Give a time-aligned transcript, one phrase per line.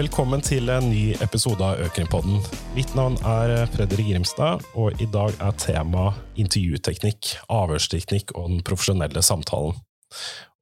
[0.00, 2.38] Velkommen til en ny episode av Økrimpodden.
[2.72, 6.04] Mitt navn er Fredrik Grimstad, og i dag er tema
[6.40, 9.76] intervjuteknikk, avhørsteknikk og den profesjonelle samtalen.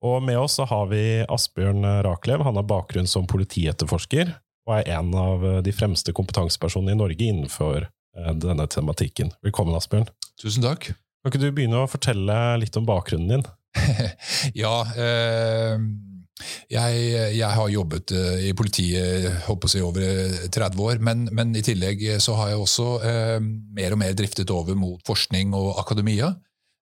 [0.03, 2.43] Og med oss så har vi Asbjørn Raklev.
[2.49, 4.35] Han har bakgrunn som politietterforsker,
[4.67, 9.31] og er en av de fremste kompetansepersonene i Norge innenfor eh, denne tematikken.
[9.47, 10.11] Velkommen, Asbjørn.
[10.43, 10.91] Tusen takk.
[11.23, 13.49] Kan ikke du begynne å fortelle litt om bakgrunnen din?
[14.65, 15.79] ja, eh,
[16.71, 16.99] jeg,
[17.37, 20.05] jeg, har jobbet eh, i politiet holdt på over
[20.55, 23.39] 30 år, men, men, i tillegg så har jeg også eh,
[23.79, 26.35] mer og mer driftet over mot forskning og akademia.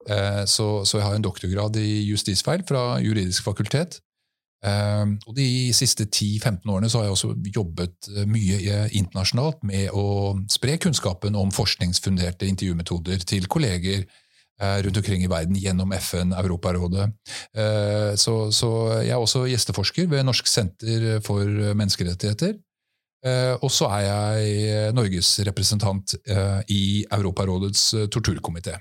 [0.08, 4.00] Eh, så, så, jeg har en doktorgrad i justisfeil fra juridisk fakultet.
[4.66, 9.90] Eh, og De siste 10-15 årene så har jeg også jobbet eh, mye internasjonalt med
[9.96, 14.16] å spre kunnskapen om forskningsfunderte intervjumetoder til kolleger Eh,
[14.56, 17.10] rundt omkring i verden gjennom FN, Europarådet.
[17.56, 18.70] Eh, så, så
[19.02, 21.44] jeg er også gjesteforsker ved Norsk senter for
[21.76, 22.56] menneskerettigheter.
[23.26, 26.16] Eh, og så er jeg Norges representant
[26.72, 28.78] i Europarådets torturkomité.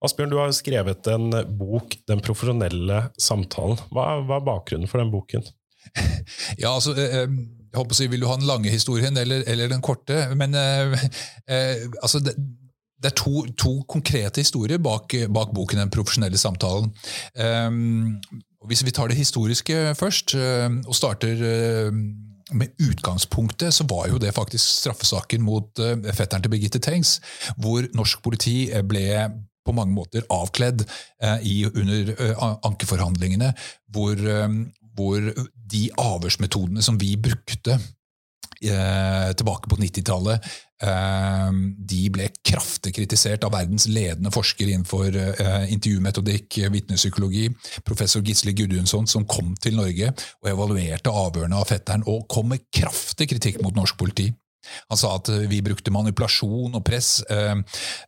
[0.00, 1.28] Asbjørn, du har skrevet en
[1.58, 3.82] bok, 'Den profesjonelle samtalen'.
[3.92, 5.44] Hva, hva er bakgrunnen for den boken?
[6.62, 7.28] ja, altså, jeg
[7.74, 10.22] håper å si, Vil du ha den lange historien eller, eller den korte?
[10.38, 10.96] Men eh,
[12.00, 12.22] altså,
[13.00, 16.90] det, er to, to, konkrete historier bak, bak, boken 'Den profesjonelle samtalen'.
[17.34, 18.18] Um,
[18.68, 21.92] hvis vi tar det historiske først, uh, og starter uh,
[22.52, 27.20] med utgangspunktet, så var jo det faktisk straffesaken mot uh, fetteren til Birgitte Tengs,
[27.56, 29.06] hvor norsk politi ble
[29.66, 30.86] på mange måter avkledd
[31.44, 32.14] i, under
[32.64, 33.50] ankeforhandlingene,
[33.92, 34.16] hvor,
[34.96, 35.26] hvor
[35.70, 37.76] de avhørsmetodene som vi brukte
[38.60, 40.44] tilbake på 90-tallet,
[40.80, 47.50] Ehm, de ble kraftig kritisert av verdens ledende forskere innenfor eh, intervjumetodikk, vitnepsykologi.
[47.84, 52.64] Professor Gisle Gudjonsson, som kom til Norge og evaluerte avhørene av fetteren, og kom med
[52.72, 54.30] kraftig kritikk mot norsk politi.
[54.92, 57.60] Han sa at vi brukte manipulasjon og press, eh,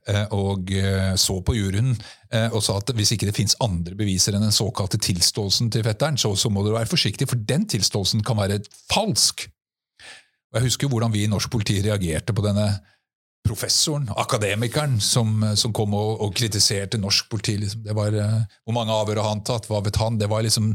[0.08, 0.72] eh, og
[1.20, 1.96] så på juryen
[2.32, 6.16] og sa at hvis ikke det fins andre beviser enn den såkalte tilståelsen til fetteren,
[6.16, 9.50] så, så må dere være forsiktige, for den tilståelsen kan være falsk.
[10.52, 12.66] Og Jeg husker hvordan vi i norsk politi reagerte på denne
[13.42, 17.56] professoren, akademikeren, som, som kom og, og, kritiserte norsk politi.
[17.58, 17.82] Liksom.
[17.88, 19.66] Det var, uh, Hvor mange avhør har han tatt?
[19.70, 20.20] Hva vet han?
[20.20, 20.70] Det var liksom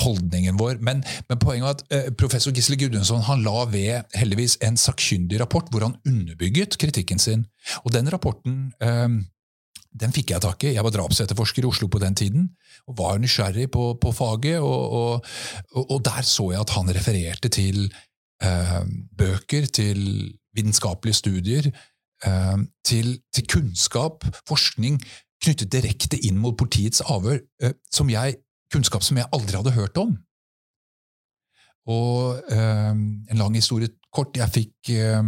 [0.00, 0.78] holdningen vår.
[0.80, 5.42] Men, men poenget var at eh, professor Gisle Gudmundsson han la ved heldigvis en sakkyndig
[5.42, 7.44] rapport hvor han underbygget kritikken sin.
[7.84, 9.20] Og den rapporten eh,
[9.92, 10.72] den fikk jeg tak i.
[10.76, 12.48] Jeg var drapsetterforsker i Oslo på den tiden
[12.88, 14.62] og var nysgjerrig på, på faget.
[14.64, 17.84] Og, og, og, der så jeg at han refererte til
[18.44, 18.78] eh,
[19.18, 20.00] bøker, til
[20.56, 21.70] vitenskapelige studier,
[22.26, 25.00] eh, til, til, kunnskap, forskning
[25.42, 28.36] knyttet direkte inn mot politiets avhør, eh, som jeg,
[28.72, 30.14] kunnskap som jeg aldri hadde hørt om.
[31.90, 34.36] Og eh, en lang historie kort.
[34.36, 35.22] Jeg fikk eh,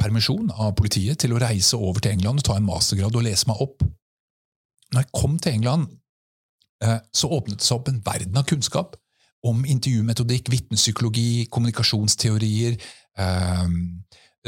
[0.00, 3.48] permisjon av politiet til å reise over til England og ta en mastergrad og lese
[3.50, 3.84] meg opp.
[4.94, 5.90] Når jeg kom til England,
[6.84, 8.96] eh, så åpnet det seg opp en verden av kunnskap
[9.46, 12.76] om intervjumetodikk, vitnepsykologi, kommunikasjonsteorier,
[13.18, 13.76] eh,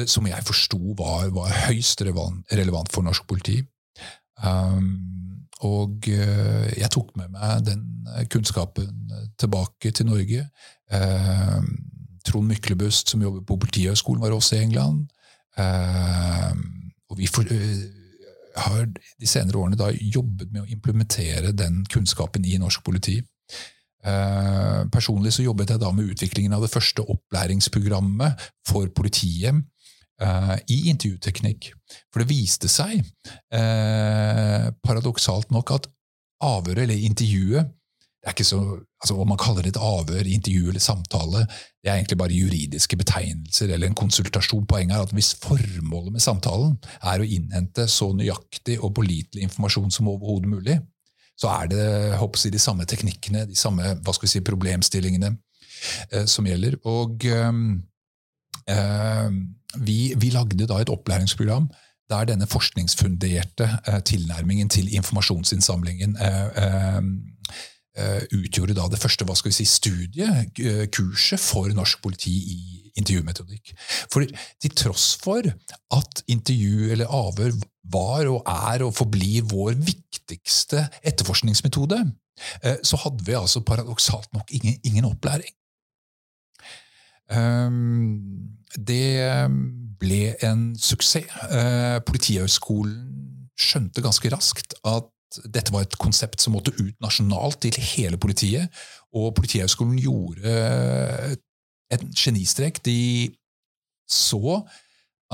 [0.07, 3.61] som jeg forsto var, var, høyst relevant for norsk politi.
[4.39, 4.93] Um,
[5.67, 7.83] og eh, jeg tok med meg den
[8.31, 9.11] kunnskapen
[9.41, 10.45] tilbake til Norge.
[10.95, 11.63] Eh,
[12.29, 15.09] Trond Myklebust, som jobber på Politihøgskolen, var også i England.
[15.59, 16.55] Uh,
[17.11, 17.43] og vi for,
[18.63, 23.17] har de senere årene da jobbet med å implementere den kunnskapen i norsk politi.
[24.09, 29.63] Eh, personlig så jobbet jeg da med utviklingen av det første opplæringsprogrammet for politiet
[30.23, 31.73] eh, i intervjuteknikk.
[32.13, 33.03] For det viste seg,
[33.55, 35.91] eh, paradoksalt nok, at
[36.45, 37.75] avhøret eller intervjuet
[38.19, 38.59] det er ikke så,
[38.99, 41.45] altså Om man kaller det et avhør, intervju eller samtale,
[41.79, 44.67] det er egentlig bare juridiske betegnelser eller en konsultasjon.
[44.67, 49.95] Poenget er at hvis formålet med samtalen er å innhente så nøyaktig og pålitelig informasjon
[49.95, 50.77] som overhodet mulig,
[51.39, 51.85] så er det
[52.19, 55.31] håper de samme teknikkene, de samme hva skal vi si, problemstillingene
[56.13, 56.79] eh, som gjelder.
[56.91, 57.69] Og ehm,
[58.69, 59.29] eh,
[59.79, 61.69] vi, vi, lagde da et opplæringsprogram
[62.11, 67.03] der denne forskningsfunderte eh, tilnærmingen til informasjonsinnsamlingen eh, eh,
[68.35, 72.61] utgjorde da det første hva skal vi si, studiet, eh, kurset for norsk politi i
[72.99, 73.73] intervjumetodikk.
[74.11, 74.27] For
[74.63, 77.57] til tross for at intervju eller avhør
[77.89, 82.01] var og er og forblir vår viktigste etterforskningsmetode,
[82.63, 85.55] eh, så hadde vi altså paradoksalt nok ingen, ingen opplæring.
[88.89, 89.09] Det
[90.01, 91.29] ble en suksess.
[91.53, 95.11] Eh, Politihøgskolen skjønte ganske raskt at
[95.45, 98.73] dette var et konsept som måtte ut nasjonalt til hele politiet.
[99.17, 101.37] Og Politihøgskolen gjorde
[101.93, 102.81] en genistrek.
[102.85, 103.31] De
[104.09, 104.61] så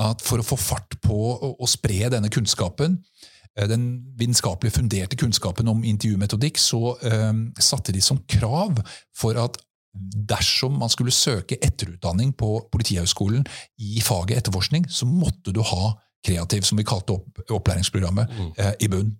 [0.01, 1.17] at for å få fart på
[1.55, 2.97] å spre denne kunnskapen,
[3.55, 3.87] eh, den
[4.19, 8.81] vitenskapelig funderte kunnskapen om intervjumetodikk, så um, satte de som krav
[9.15, 9.61] for at
[9.95, 13.45] dersom man skulle søke etterutdanning på Politihøgskolen
[13.79, 15.93] i faget etterforskning, så måtte du ha
[16.25, 18.51] kreativ, som vi kalte opp, opplæringsprogrammet, mm.
[18.59, 19.13] eh, i bunn.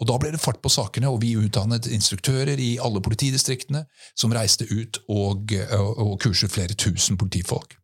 [0.00, 3.84] Og Da ble det fart på sakene, og vi utdannet instruktører i alle politidistriktene
[4.18, 7.76] som reiste ut og, og, kurset flere tusen politifolk.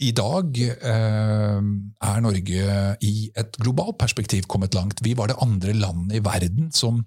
[0.00, 1.60] I dag eh,
[2.08, 5.02] er Norge i et globalt perspektiv kommet langt.
[5.04, 7.04] Vi var det andre landet i verden som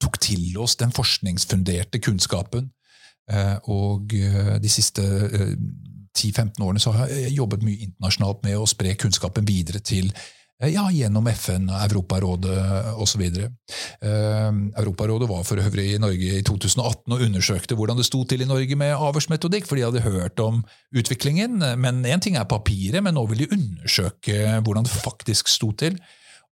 [0.00, 2.70] tok til oss den forskningsfunderte kunnskapen.
[3.30, 5.02] Eh, og eh, de siste
[6.16, 10.26] 10-15 årene så har jeg jobbet mye internasjonalt med å spre kunnskapen videre til Eh,
[10.64, 12.58] ja, gjennom FN, Europarådet
[12.96, 13.22] osv.
[13.22, 14.50] Eh,
[14.80, 18.48] Europarådet var for øvrig i Norge i 2018 og undersøkte hvordan det sto til i
[18.48, 20.62] Norge med avhørsmetodikk, for de hadde hørt om
[20.96, 21.60] utviklingen.
[21.76, 26.00] Men én ting er papiret, men nå vil de undersøke hvordan det faktisk sto til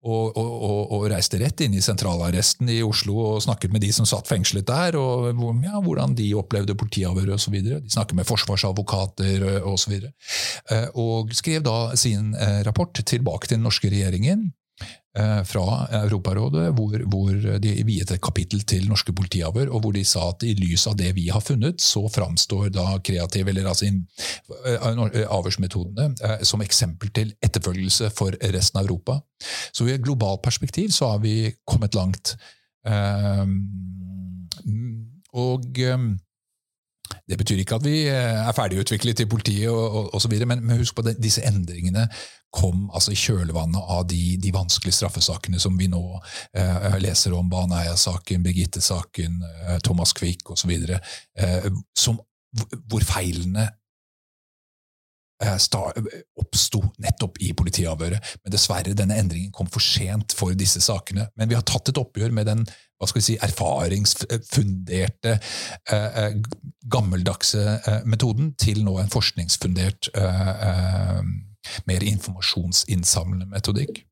[0.04, 4.08] og, og, og, reiste rett inn i sentralarresten i Oslo og snakket med de som
[4.08, 5.30] satt fengslet der, og
[5.64, 7.56] ja, hvordan de opplevde politiavhøret osv.
[7.64, 9.70] De snakket med forsvarsadvokater osv.
[9.70, 14.63] Og, så og, og skrev da sin eh, rapport tilbake til den norske regjeringen Eh,
[15.46, 20.24] fra Europarådet, hvor, hvor, de viet et kapittel til norske politiavhør, og hvor de sa
[20.32, 25.22] at i lys av det vi har funnet, så framstår da kreativ, eller altså eh,
[25.22, 29.20] avhørsmetodene eh, som eksempel til etterfølgelse for resten av Europa.
[29.70, 32.34] Så i et globalt perspektiv så har vi kommet langt.
[35.34, 35.78] Og
[37.28, 40.96] det betyr ikke at vi er ferdigutviklet i politiet, og, så videre, men, men husk
[40.96, 42.08] på det, disse endringene
[42.54, 46.02] kom altså i kjølvannet av de, de, vanskelige straffesakene som vi nå
[46.56, 47.48] eh, leser om.
[47.50, 50.70] Baneheia-saken, Birgitte-saken, eh, Thomas Quick osv.
[50.70, 51.70] Eh,
[52.90, 53.66] hvor feilene
[55.42, 55.56] eh,
[56.44, 58.34] oppsto nettopp i politiavhøret.
[58.44, 61.26] Men dessverre, denne endringen kom for sent for disse sakene.
[61.34, 62.62] Men vi har tatt et oppgjør med den
[63.02, 65.34] hva skal vi si, erfaringsfunderte,
[65.90, 66.38] eh, eh
[66.94, 71.20] gammeldagse metoden til nå en forskningsfundert eh,
[71.88, 74.02] mer informasjonsinnsamlende metodikk.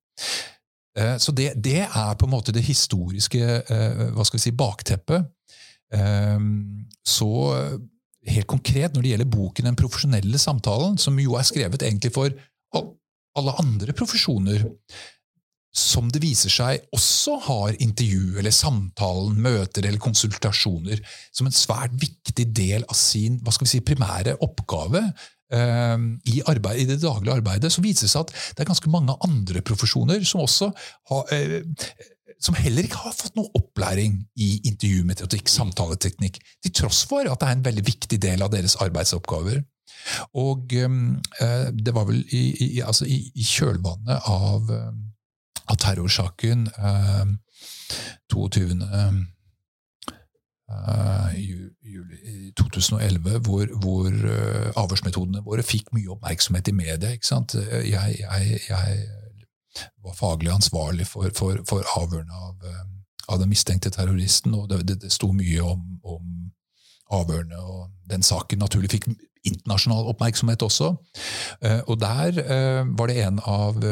[0.98, 4.54] Eh, så det, det, er på en måte det historiske eh, hva skal vi si,
[4.56, 5.30] bakteppet.
[5.94, 6.38] Eh,
[7.04, 7.32] så
[8.22, 12.30] helt konkret når det gjelder boken Den profesjonelle samtalen, som jo er skrevet egentlig for
[13.32, 14.66] alle andre profesjoner,
[15.72, 21.00] som det viser seg også har intervju eller samtalen, møter eller konsultasjoner
[21.32, 26.40] som en svært viktig del av sin hva skal vi si, primære oppgave Ehm, i,
[26.48, 29.60] arbeid, i, det daglige arbeidet, så viser det seg at det er ganske mange andre
[29.60, 31.60] profesjoner som har, eh,
[32.42, 37.48] som heller ikke har fått noe opplæring i intervjumetodikk, samtaleteknikk, til tross for at det
[37.48, 39.62] er en veldig viktig del av deres arbeidsoppgaver.
[40.40, 44.90] Og ehm, eh, det var vel i, i, altså i, kjølvannet av, eh,
[45.68, 46.66] av terrorsaken
[48.32, 48.72] 22.
[50.70, 51.34] Uh,
[51.82, 57.10] juli 2011, hvor, hvor uh, avhørsmetodene våre fikk mye oppmerksomhet i media.
[57.12, 57.54] ikke sant?
[57.54, 59.02] Jeg, jeg, jeg
[60.04, 62.70] var faglig ansvarlig for, for, for avhørene av,
[63.28, 66.30] av, den mistenkte terroristen, og det, det, det sto mye om, om,
[67.12, 69.10] avhørene, og den saken naturlig fikk
[69.44, 70.86] internasjonal oppmerksomhet også.
[71.90, 72.38] og der
[72.96, 73.82] var det en av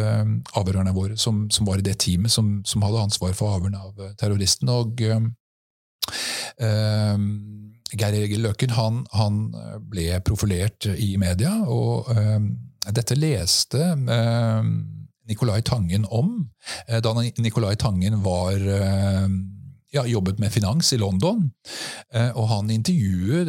[0.57, 4.15] avhørerne våre som, som, var i det teamet som, som hadde ansvar for avhørene av
[4.23, 4.71] terroristen.
[4.73, 5.03] og
[7.91, 9.45] Geir Egil Løken han, han,
[9.91, 12.41] ble profilert i media, og uh,
[12.95, 14.67] dette leste uh,
[15.31, 18.61] Nicolai Tangen om uh, da Nicolai Tangen var
[19.91, 21.49] ja, jobbet med finans i London.
[22.39, 23.49] og han intervjuet,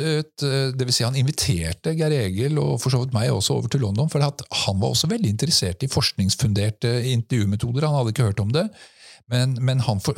[0.73, 3.83] det vil Si han inviterte Geir Egil og for så vidt meg også over til
[3.85, 7.85] London, for han var også veldig interessert i forskningsfunderte intervjumetoder.
[7.85, 8.65] Han hadde ikke hørt om det.
[9.29, 10.17] Men, men han for,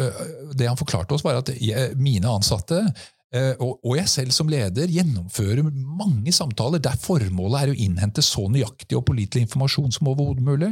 [0.53, 1.51] det han forklarte oss, var at
[2.00, 2.86] mine ansatte
[3.33, 8.93] og jeg selv som leder gjennomfører mange samtaler der formålet er å innhente så nøyaktig
[9.00, 10.69] og pålitelig informasjon som overhodet mulig.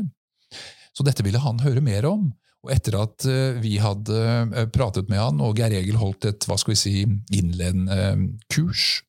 [0.93, 2.27] Så dette ville han høre mer om.
[2.61, 3.25] Og etter at
[3.63, 6.93] vi hadde pratet med han, og Geir Egil holdt et hva skal vi si,
[7.33, 9.01] innledende kurs,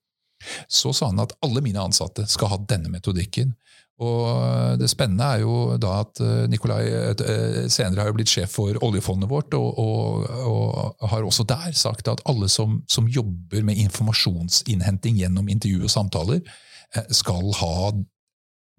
[0.64, 3.52] så sa han at alle mine ansatte skal ha denne metodikken.
[4.00, 8.54] Og Det spennende er jo da at eh, Nikolai eh, senere har jo blitt sjef
[8.56, 13.62] for oljefondet vårt, og, og, og har også der sagt at alle som, som, jobber
[13.62, 16.40] med informasjonsinnhenting gjennom intervju og samtaler,
[16.96, 17.92] eh, skal ha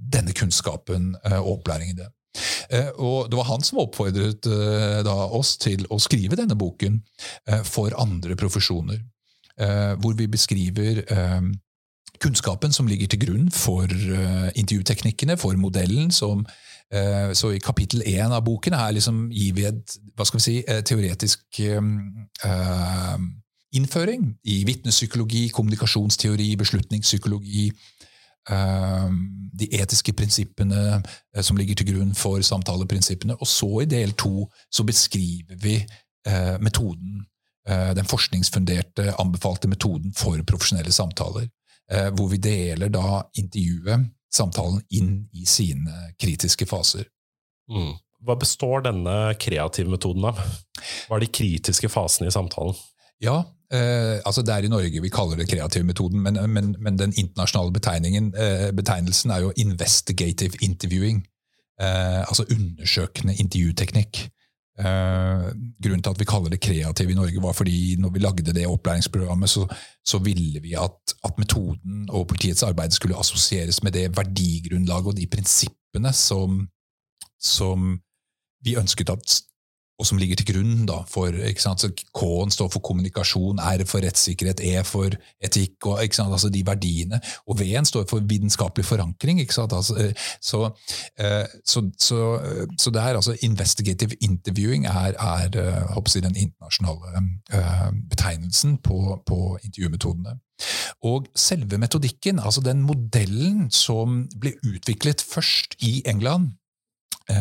[0.03, 2.09] denne kunnskapen og opplæring i det.
[2.97, 4.47] Og Det var han som oppfordret
[5.37, 6.97] oss til å skrive denne boken
[7.63, 8.97] for andre profesjoner,
[10.01, 11.03] hvor vi beskriver
[12.23, 13.89] kunnskapen som ligger til grunn for
[14.55, 16.11] intervjuteknikkene, for modellen.
[16.11, 16.45] som
[17.33, 20.57] så I kapittel én av boken her liksom, gir vi et hva skal vi si,
[20.85, 21.41] teoretisk
[21.73, 23.15] uh,
[23.73, 27.71] innføring i vitnepsykologi, kommunikasjonsteori, beslutningspsykologi,
[28.51, 31.01] Ehm, de etiske prinsippene
[31.35, 33.37] eh, som ligger til grunn for samtaleprinsippene.
[33.39, 35.77] Og så i del to så beskriver vi
[36.27, 37.25] uh, metoden,
[37.67, 41.47] eh, den forskningsfunderte, anbefalte metoden for profesjonelle samtaler.
[42.17, 47.05] Hvor vi deler da intervjuet, samtalen, inn i sine kritiske faser.
[47.69, 47.91] Mm.
[48.23, 50.39] Hva består denne kreative metoden av?
[51.05, 52.73] Hva er de kritiske fasene i samtalen?
[53.21, 57.13] Ja, Eh, altså Det er i Norge vi kaller det kreativmetoden, men, men, men den
[57.17, 61.25] internasjonale eh, betegnelsen er jo investigative interviewing.
[61.81, 64.29] Eh, altså undersøkende intervjuteknikk.
[64.79, 65.47] Eh,
[65.83, 68.67] grunnen til at vi kaller det kreativ i Norge, var fordi når vi lagde det
[68.67, 69.67] opplæringsprogrammet, så,
[70.05, 75.17] så ville vi at, at, metoden og politiets arbeid skulle assosieres med det verdigrunnlaget og
[75.17, 76.67] de prinsippene som,
[77.41, 77.99] som
[78.65, 79.41] vi ønsket at
[79.99, 81.35] og som ligger til grunn da, for
[82.17, 87.19] K-en står for kommunikasjon, R for rettssikkerhet, E for etikk, og altså de verdiene.
[87.47, 89.41] Og V-en står for vitenskapelig forankring.
[89.43, 90.63] Altså, eh, så,
[91.19, 97.23] eh, så, så, eh, så, det er altså investigative interviewing er, er jeg, den internasjonale
[98.09, 100.39] betegnelsen på, på intervjumetodene.
[101.03, 106.53] Og selve metodikken, altså den modellen som ble utviklet først i England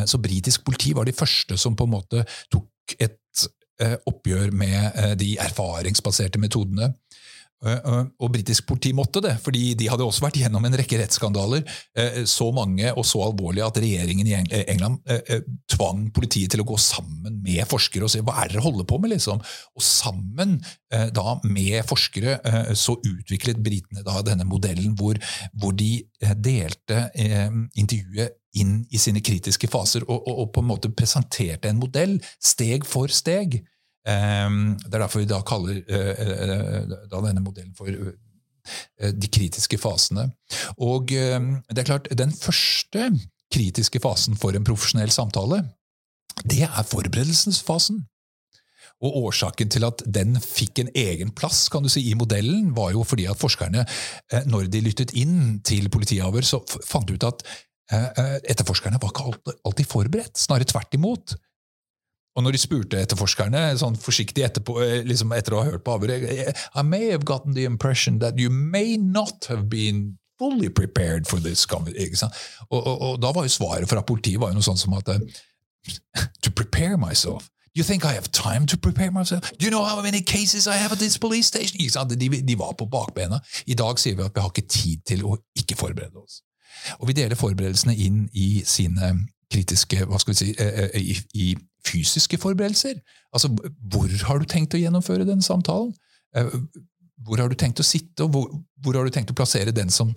[0.06, 2.22] så britisk politi var de første som på en måte
[2.52, 3.46] tok et
[3.82, 6.94] eh, oppgjør med eh, de erfaringsbaserte metodene.
[7.62, 11.60] Og britisk politi måtte det, fordi de hadde også vært gjennom en rekke rettsskandaler.
[12.26, 14.34] Så mange og så alvorlige at regjeringen i
[14.64, 14.98] England
[15.70, 18.88] tvang politiet til å gå sammen med forskere og se hva er det dere holder
[18.90, 19.12] på med.
[19.14, 19.38] liksom.
[19.78, 20.58] Og sammen
[20.90, 25.22] da med forskere så utviklet britene da denne modellen hvor,
[25.54, 25.92] hvor de
[26.34, 27.04] delte
[27.78, 32.18] intervjuet inn i sine kritiske faser og, og, og, på en måte presenterte en modell,
[32.42, 33.60] steg for steg.
[34.02, 39.78] Um, det er derfor vi da kaller uh, da denne modellen for uh, de kritiske
[39.80, 40.28] fasene.
[40.82, 43.08] Og um, det er klart, den første
[43.52, 45.62] kritiske fasen for en profesjonell samtale,
[46.48, 48.02] det er forberedelsesfasen.
[49.02, 52.92] Og Årsaken til at den fikk en egen plass kan du si, i modellen, var
[52.94, 53.82] jo fordi at forskerne,
[54.46, 57.42] når de lyttet inn til politiavhør, så fant ut at
[57.90, 61.34] etterforskerne var ikke alltid forberedt, snarere tvert imot.
[62.32, 65.96] Og når de spurte etterforskerne sånn forsiktig etterpå, eh, liksom etter å ha hørt på
[65.98, 71.28] avhøret I may have gotten the impression that you may not have been fully prepared
[71.28, 71.66] for this.
[71.72, 71.92] Og,
[72.70, 75.10] og, og, da var jo svaret fra politiet var jo noe sånt som at
[76.42, 77.50] To prepare myself.
[77.74, 79.50] You think I have time to prepare myself?
[79.58, 81.78] Do you know how many cases I have at this police station?
[82.08, 83.40] De, de var på bakbena.
[83.66, 86.42] I dag sier vi at vi har ikke tid til å ikke forberede oss.
[87.00, 89.14] Og vi deler forberedelsene inn i sine
[89.52, 91.52] kritiske hva skal vi si, eh, eh, i,
[91.82, 93.00] fysiske forberedelser.
[93.34, 93.48] Altså,
[93.90, 95.92] Hvor har du tenkt å gjennomføre den samtalen?
[96.34, 96.46] Eh,
[97.26, 98.52] hvor har du tenkt å sitte, og hvor,
[98.82, 100.14] hvor har du tenkt å plassere den som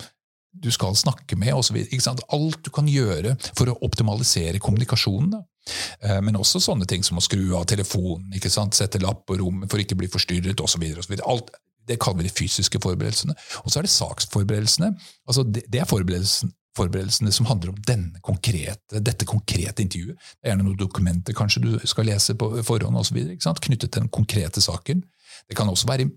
[0.54, 1.52] du skal snakke med?
[1.54, 5.34] Og så videre, Alt du kan gjøre for å optimalisere kommunikasjonen.
[5.34, 6.20] Da.
[6.22, 8.74] Men også sånne ting som å skru av telefonen, ikke sant?
[8.74, 10.86] sette lapp på rommet for ikke å bli forstyrret osv.
[11.26, 11.50] Alt,
[11.88, 13.34] det kaller vi de fysiske forberedelsene.
[13.64, 14.92] Og så er det saksforberedelsene.
[15.26, 20.18] Altså det, det er forberedelsen, forberedelsene som handler om konkrete, dette konkrete intervjuet.
[20.18, 23.92] Det er gjerne noen dokumenter kanskje du skal lese på forhånd og så videre, Knyttet
[23.92, 25.02] til den konkrete saken.
[25.48, 26.10] Det kan også være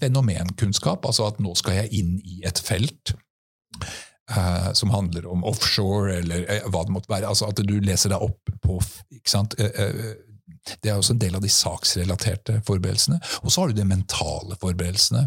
[0.00, 3.14] fenomenkunnskap, altså at nå skal jeg inn i et felt.
[4.24, 7.28] Uh, som handler om offshore, eller uh, hva det måtte være.
[7.28, 10.14] altså At du leser deg opp på uh,
[10.82, 13.20] det er også en del av de saksrelaterte forberedelsene.
[13.42, 15.26] Og så har du de mentale forberedelsene.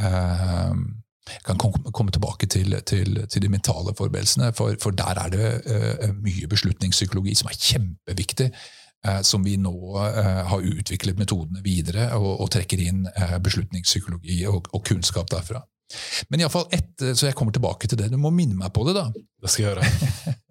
[0.00, 0.86] Ehm,
[1.26, 1.58] jeg kan
[1.92, 6.46] komme tilbake til, til, til de mentale forberedelsene, for, for der er det uh, mye
[6.48, 8.50] beslutningspsykologi som er kjempeviktig.
[9.06, 13.04] Uh, som vi nå uh, har utviklet metodene videre og, og trekker inn
[13.42, 15.60] beslutningspsykologi og, og kunnskap derfra.
[16.30, 18.08] Men iallfall ett, så jeg kommer tilbake til det.
[18.10, 19.10] Du må minne meg på det, da.
[19.14, 20.36] Det skal jeg gjøre.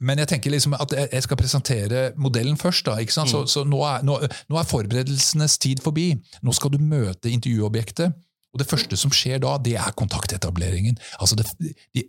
[0.00, 2.86] Men jeg tenker liksom at jeg skal presentere modellen først.
[2.86, 3.30] da, ikke sant?
[3.30, 3.50] Så, mm.
[3.52, 6.12] så nå, er, nå, nå, er, forberedelsenes tid forbi.
[6.42, 8.16] Nå skal du møte intervjuobjektet.
[8.54, 10.96] Og det første som skjer da, det er kontaktetableringen.
[11.20, 11.48] Altså det,
[11.94, 12.06] de,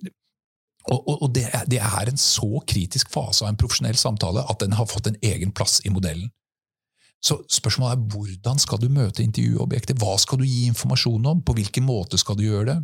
[0.87, 4.61] og, og det, er, det, er, en så kritisk fase av en profesjonell samtale at
[4.63, 6.29] den har fått en egen plass i modellen.
[7.23, 9.97] Så spørsmålet er hvordan skal du møte intervjuobjektet?
[9.99, 11.41] Hva skal du gi informasjon om?
[11.43, 12.77] På hvilken måte skal du gjøre det?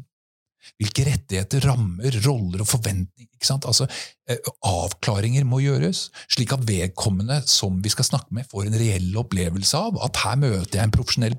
[0.79, 3.29] Hvilke rettigheter, rammer, roller og forventninger
[3.67, 3.87] altså,
[4.29, 9.09] eh, Avklaringer må gjøres, slik at vedkommende som vi skal snakke med, får en reell
[9.19, 11.35] opplevelse av at her møter jeg en profesjonell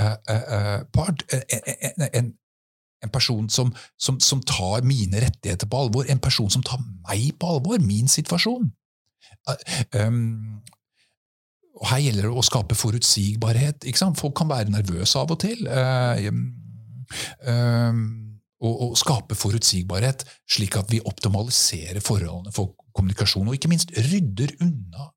[0.00, 1.26] uh, uh, part.
[1.32, 2.32] En, en,
[3.04, 3.68] En person som,
[4.00, 6.06] som, som, tar mine rettigheter på alvor.
[6.08, 8.70] En person som tar meg på alvor, min situasjon.
[9.92, 10.62] Um,
[11.76, 13.84] og Her gjelder det å skape forutsigbarhet.
[14.16, 15.68] Folk kan være nervøse av og til.
[15.68, 16.32] Uh,
[17.44, 18.23] um,
[18.62, 23.48] og, og, skape forutsigbarhet, slik at vi optimaliserer forholdene for kommunikasjon.
[23.48, 25.08] Og ikke minst rydder unna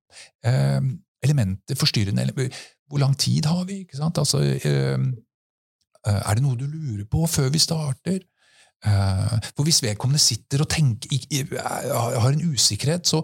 [0.46, 0.82] eh,
[1.24, 2.65] elementer, forstyrrende elementer.
[2.88, 3.84] Hvor lang tid har vi?
[3.84, 4.17] ikke sant?
[4.17, 4.39] Altså,
[6.08, 8.22] er det noe du lurer på før vi starter?
[8.84, 11.10] For hvis vedkommende sitter og tenker,
[11.58, 13.24] har en usikkerhet, så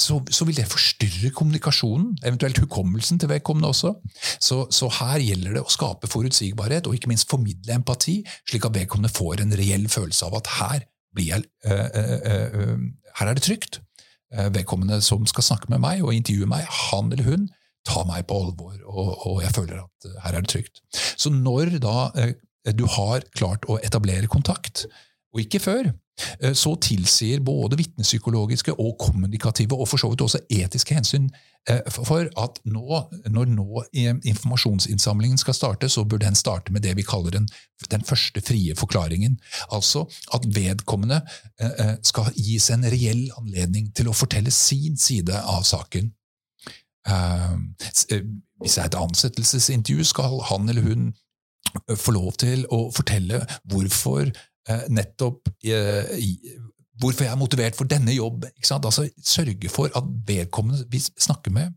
[0.00, 3.92] så, så, vil det forstyrre kommunikasjonen, eventuelt hukommelsen til vedkommende også.
[4.40, 8.76] Så, så, her gjelder det å skape forutsigbarhet og ikke minst formidle empati, slik at
[8.78, 10.86] vedkommende får en reell følelse av at her,
[11.20, 13.80] jeg, her er det trygt.
[14.54, 17.48] vedkommende som skal snakke med meg og intervjue meg, han eller hun,
[17.84, 20.82] tar meg på alvor, og, og jeg føler at her er det trygt.
[21.18, 22.10] Så når da
[22.76, 24.86] du har klart å etablere kontakt,
[25.32, 25.92] og ikke før,
[26.40, 31.28] Eh, så tilsier både vitnepsykologiske og kommunikative og for så vidt også etiske hensyn
[31.68, 33.00] eh, for at nå,
[33.30, 33.84] når nå
[34.32, 37.48] informasjonsinnsamlingen skal starte, så bør den starte med det vi kaller den,
[37.90, 39.38] den første frie forklaringen.
[39.72, 41.22] Altså at vedkommende
[41.60, 46.12] eh, skal gis en reell anledning til å fortelle sin side av saken.
[48.60, 51.06] Hvis det er et ansettelsesintervju, skal han eller hun
[51.96, 54.30] få lov til å fortelle hvorfor
[54.68, 56.10] Eh, nettopp eh,
[57.00, 58.44] hvorfor jeg er motivert for denne jobb.
[58.76, 61.72] Altså Sørge for at vedkommende vi snakker med,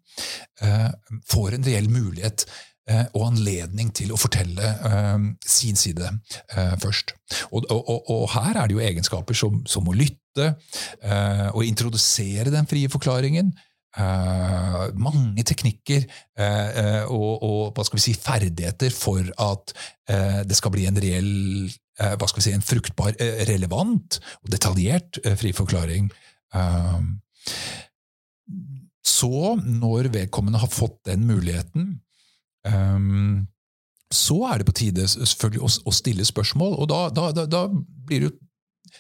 [0.62, 0.92] eh,
[1.32, 2.48] får en reell mulighet
[3.16, 4.74] og anledning til å fortelle
[5.48, 6.04] sin side
[6.84, 7.14] først.
[7.56, 10.50] Og, og, og, her er det jo egenskaper som, som å lytte
[11.56, 13.54] og introdusere den frie forklaringen.
[13.94, 16.08] Uh, mange teknikker
[16.40, 19.74] uh, og, og, hva skal vi si, ferdigheter for at
[20.10, 23.14] uh, det skal bli en reell hva skal vi si, en fruktbar,
[23.46, 26.08] relevant og detaljert fri forklaring.
[29.06, 29.30] Så,
[29.62, 31.92] når vedkommende har fått den muligheten,
[32.66, 33.46] um,
[34.10, 36.80] så er det på tide selvfølgelig å, å stille spørsmål.
[36.82, 38.36] Og da, da, da, da blir det jo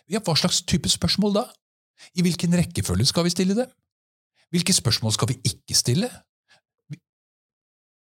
[0.09, 1.43] ja, Hva slags type spørsmål da?
[2.17, 3.67] I hvilken rekkefølge skal vi stille det?
[4.53, 6.09] Hvilke spørsmål skal vi ikke stille?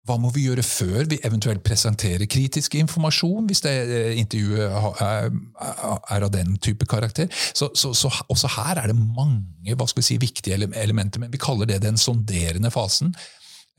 [0.08, 6.24] Hva må vi gjøre før vi eventuelt presenterer kritisk informasjon, hvis det eh, intervjuet er
[6.24, 7.28] av den type karakter?
[7.30, 11.30] Så, så, så også her er det mange hva skal vi si, viktige elementer, men
[11.30, 13.12] vi kaller det den sonderende fasen,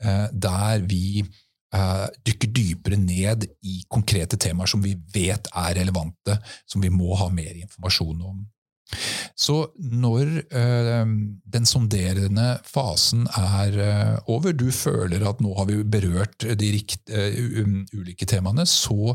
[0.00, 6.38] eh, der vi eh, dykker dypere ned i konkrete temaer som vi vet er relevante,
[6.64, 8.40] som vi må ha mer informasjon om.
[9.36, 11.06] Så når øh,
[11.52, 17.10] den sonderende fasen er øh, over, du føler at nå har vi berørt de rikt,
[17.10, 19.14] øh, ulike temaene, så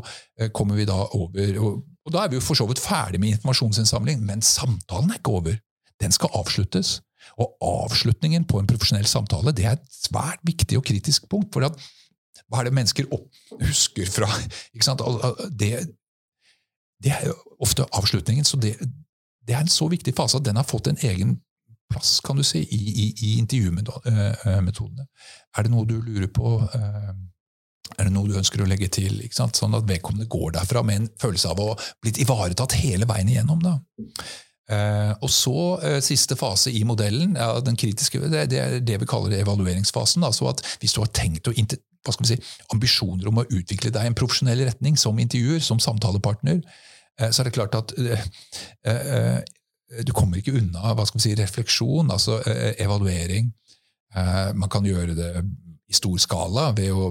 [0.54, 3.36] kommer vi da over og, og, da er vi jo for så vidt ferdig med
[3.36, 5.54] informasjonsinnsamling, men samtalen er ikke over.
[6.00, 7.00] Den skal avsluttes.
[7.38, 11.52] Og avslutningen på en profesjonell samtale det er et svært viktig og kritisk punkt.
[11.52, 11.76] for at,
[12.48, 13.08] hva er det mennesker
[13.60, 14.28] husker fra?
[15.60, 15.72] Det,
[17.02, 18.44] det er jo ofte avslutningen.
[18.44, 18.76] så det,
[19.48, 21.38] det er en så viktig fase at den har fått en egen
[21.88, 25.06] plass kan du si, i, i, i intervjumetodene.
[25.56, 26.58] Er det noe du lurer på?
[26.76, 27.14] Eh,
[27.96, 29.22] er det noe du ønsker å legge til?
[29.32, 33.32] Sånn at vedkommende går derfra med en følelse av å ha blitt ivaretatt hele veien
[33.32, 33.64] igjennom.
[33.64, 33.78] Da.
[34.68, 38.98] Uh, og så uh, siste fase i modellen, ja, den kritiske, det, det, er det
[39.00, 40.26] vi kaller evalueringsfasen.
[40.36, 43.88] så at hvis du har tenkt å hva skal vi si, ambisjoner om å utvikle
[43.92, 47.94] deg i en profesjonell retning som intervjuer, som samtalepartner, Eh, så er det klart at
[47.98, 48.26] eh,
[48.86, 52.42] eh, du kommer ikke unna hva skal vi si, refleksjon, altså
[52.76, 53.48] evaluering.
[54.58, 55.30] Man kan gjøre det
[55.88, 57.06] i stor skala ved å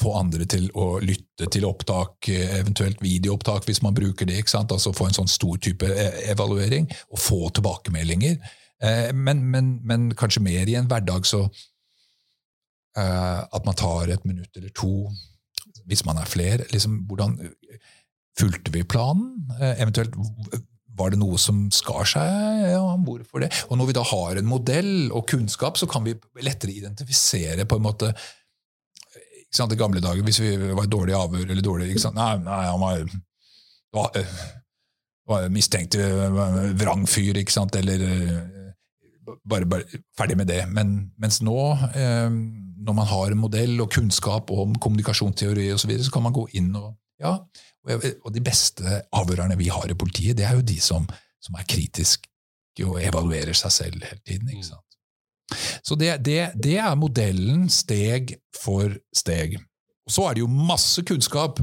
[0.00, 4.38] få andre til å lytte til opptak, eventuelt videoopptak hvis man bruker det.
[4.38, 4.70] ikke sant?
[4.70, 5.90] Altså Få en sånn stor type
[6.30, 8.38] evaluering, og få tilbakemeldinger.
[9.10, 11.42] Men, men, men kanskje mer i en hverdag så
[12.94, 15.10] at man tar et minutt eller to,
[15.90, 16.70] hvis man er flere.
[16.70, 17.34] liksom hvordan
[18.40, 19.32] Fulgte vi planen?
[19.60, 20.14] Eh, eventuelt
[21.00, 22.28] var det noe som skar seg?
[22.72, 23.50] Ja, hvorfor det?
[23.70, 27.78] Og når vi da har en modell og kunnskap, så kan vi lettere identifisere på
[27.78, 28.12] en måte
[29.50, 32.14] ikke sant, I gamle dager, hvis vi var i dårlig avhør eller dårlig ikke sant?
[32.14, 33.00] Nei, nei han var,
[33.96, 34.36] var, eh,
[35.26, 36.36] var mistenkt eh,
[36.78, 37.74] vrang fyr, ikke sant?
[37.80, 38.04] eller
[39.42, 40.60] bare, bare, ferdig med det.
[40.70, 41.56] Men, mens nå,
[41.90, 46.36] når man har en modell og kunnskap om kommunikasjonsteori osv., så, videre, så kan man
[46.36, 47.36] gå inn og ja,
[48.24, 51.06] og de beste avhørerne vi har i politiet, det er jo de som,
[51.42, 52.28] som er kritiske
[52.86, 54.48] og evaluerer seg selv hele tiden.
[54.48, 54.86] ikke sant?
[55.82, 59.58] Så det, det, det, er modellen steg for steg.
[60.06, 61.60] Og så er det jo masse kunnskap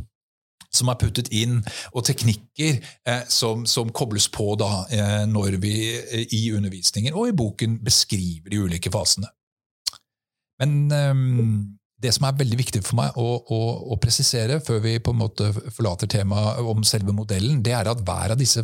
[0.73, 1.61] som er puttet inn,
[1.95, 2.75] og teknikker
[3.07, 7.79] eh, som, som, kobles på da, eh, når vi eh, i undervisningen og i boken
[7.85, 9.31] beskriver de ulike fasene.
[10.59, 13.59] Men ehm, det som er veldig viktig for meg å, å,
[13.93, 18.03] å, presisere før vi på en måte forlater temaet om selve modellen, det er at
[18.05, 18.63] hver av disse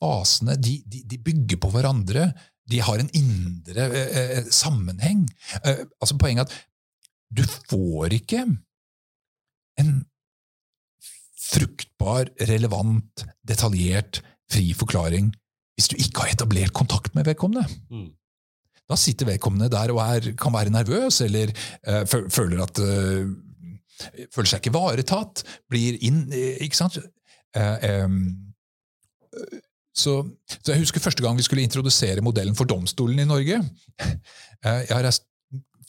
[0.00, 2.30] fasene de, de, de bygger på hverandre.
[2.70, 5.26] De har en indre eh, eh sammenheng.
[5.62, 6.56] Eh, altså Poenget er at
[7.30, 8.44] du får ikke
[9.80, 9.92] en
[11.50, 15.30] fruktbar, relevant, detaljert, fri forklaring
[15.78, 17.64] hvis du ikke har etablert kontakt med vedkommende.
[17.88, 18.10] Mm.
[18.90, 21.52] Da sitter vedkommende der og er, kan være nervøs eller
[21.86, 23.30] uh, føler at uh,
[24.32, 26.94] Føler seg ikke ivaretatt, blir inn Ikke sant?
[27.52, 28.14] Um,
[29.92, 30.14] så,
[30.48, 33.58] så, Jeg husker første gang vi skulle introdusere modellen for domstolen i Norge.
[34.64, 35.26] Jeg har reist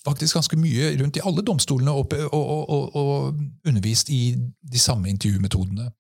[0.06, 4.36] faktisk ganske mye rundt i alle domstolene og, og, og, og undervist i
[4.74, 5.92] de samme intervjumetodene eh,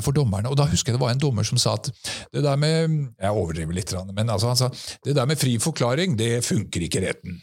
[0.00, 0.48] for dommerne.
[0.48, 1.90] Og Da husker jeg det var en dommer som sa at
[2.32, 4.70] det der med Jeg overdriver litt, men altså han sa
[5.04, 7.40] det der med fri forklaring, det funker ikke i retten.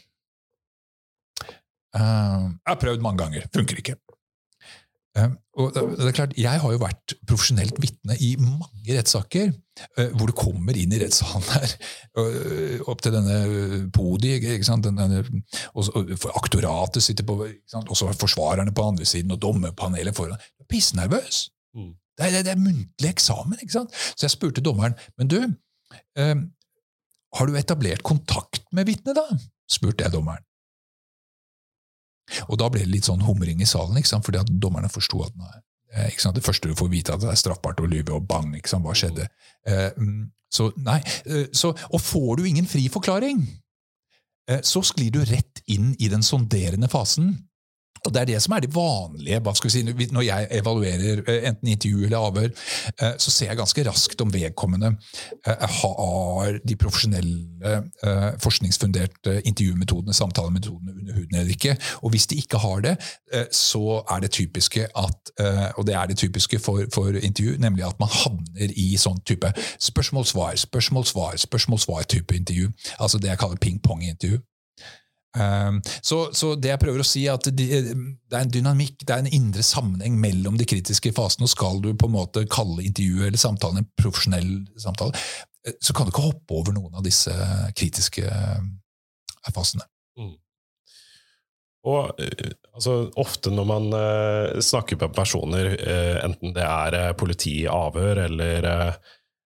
[1.90, 3.46] Uh, jeg har prøvd mange ganger.
[3.54, 3.96] Funker ikke.
[5.18, 10.12] Uh, og det er klart, Jeg har jo vært profesjonelt vitne i mange rettssaker uh,
[10.14, 11.74] hvor du kommer inn i rettssalen her,
[12.22, 14.46] eh, opp til denne podiet,
[15.74, 20.38] og aktoratet sitter på, og så forsvarerne på andre siden, og dommerpanelet foran.
[20.38, 21.48] Du er pissnervøs!
[21.74, 21.94] Mm.
[22.18, 23.58] Det, er, det er muntlig eksamen.
[23.60, 23.96] ikke sant?
[24.14, 25.38] Så jeg spurte dommeren men du,
[26.18, 26.36] eh,
[27.38, 29.26] har du etablert kontakt med vitnet, da?
[29.70, 30.42] spurte jeg dommeren.
[32.48, 34.26] Og da ble det litt sånn humring i salen, ikke sant?
[34.26, 35.56] fordi at dommerne forsto at nei,
[35.90, 38.70] Eh, det første du får vite, at det er straffbart å lyve, og bang, ikke
[38.70, 38.86] sant?
[38.86, 39.26] hva skjedde?
[39.66, 43.42] Eh, mm, så, nei, eh, så, og får du ingen fri forklaring,
[44.66, 47.28] så sklir du rett inn i den sonderende fasen.
[48.06, 49.40] Og Det er det som er det vanlige.
[49.40, 52.50] hva skal vi si, Når jeg evaluerer eh, enten intervju eller avhør,
[53.02, 54.96] eh, så ser jeg ganske raskt om vedkommende
[55.46, 57.46] eh, har de profesjonelle,
[58.40, 61.76] forskningsfunderte intervjumetodene, samtalemetodene under huden eller ikke.
[62.02, 62.96] Og Hvis de ikke har det,
[63.52, 65.30] så er det typiske at,
[65.76, 69.52] og det er det typiske for, for intervju, nemlig at man havner i sånn type
[69.80, 72.70] spørsmål-svar, spørsmål-svar, spørsmål-svar-type intervju.
[72.98, 74.40] Altså det jeg kaller ping-pong-intervju.
[75.38, 79.14] Ehm, så, så, det jeg prøver å si, er at det er en dynamikk, det
[79.14, 81.46] er en indre sammenheng mellom de kritiske fasene.
[81.46, 85.14] og Skal du på en måte kalle intervjuet eller samtalen en profesjonell samtale,
[85.66, 87.34] eh, så kan du ikke hoppe over noen av disse
[87.78, 89.86] kritiske eh, fasene.
[90.18, 90.34] Mm.
[91.90, 93.88] Og eh, altså, Ofte når man
[94.62, 95.72] snakker med personer,
[96.26, 98.68] enten det er politi i avhør eller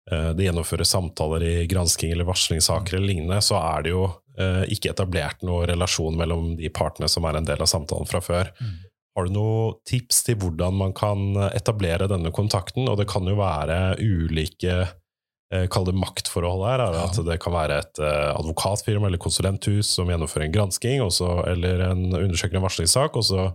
[0.06, 4.90] det gjennomføres samtaler i gransking eller varslingssaker eller lignende, så er det jo Eh, ikke
[4.92, 8.50] etablert noen relasjon mellom de partene som er en del av samtalen fra før.
[8.60, 8.74] Mm.
[9.16, 12.84] Har du noen tips til hvordan man kan etablere denne kontakten?
[12.84, 16.84] Og det kan jo være ulike eh, Kall det maktforhold her.
[16.84, 17.06] Ja.
[17.08, 21.86] At det kan være et eh, advokatfirma eller konsulenthus som gjennomfører en gransking også, eller
[21.88, 23.46] en undersøkende varslingssak, og så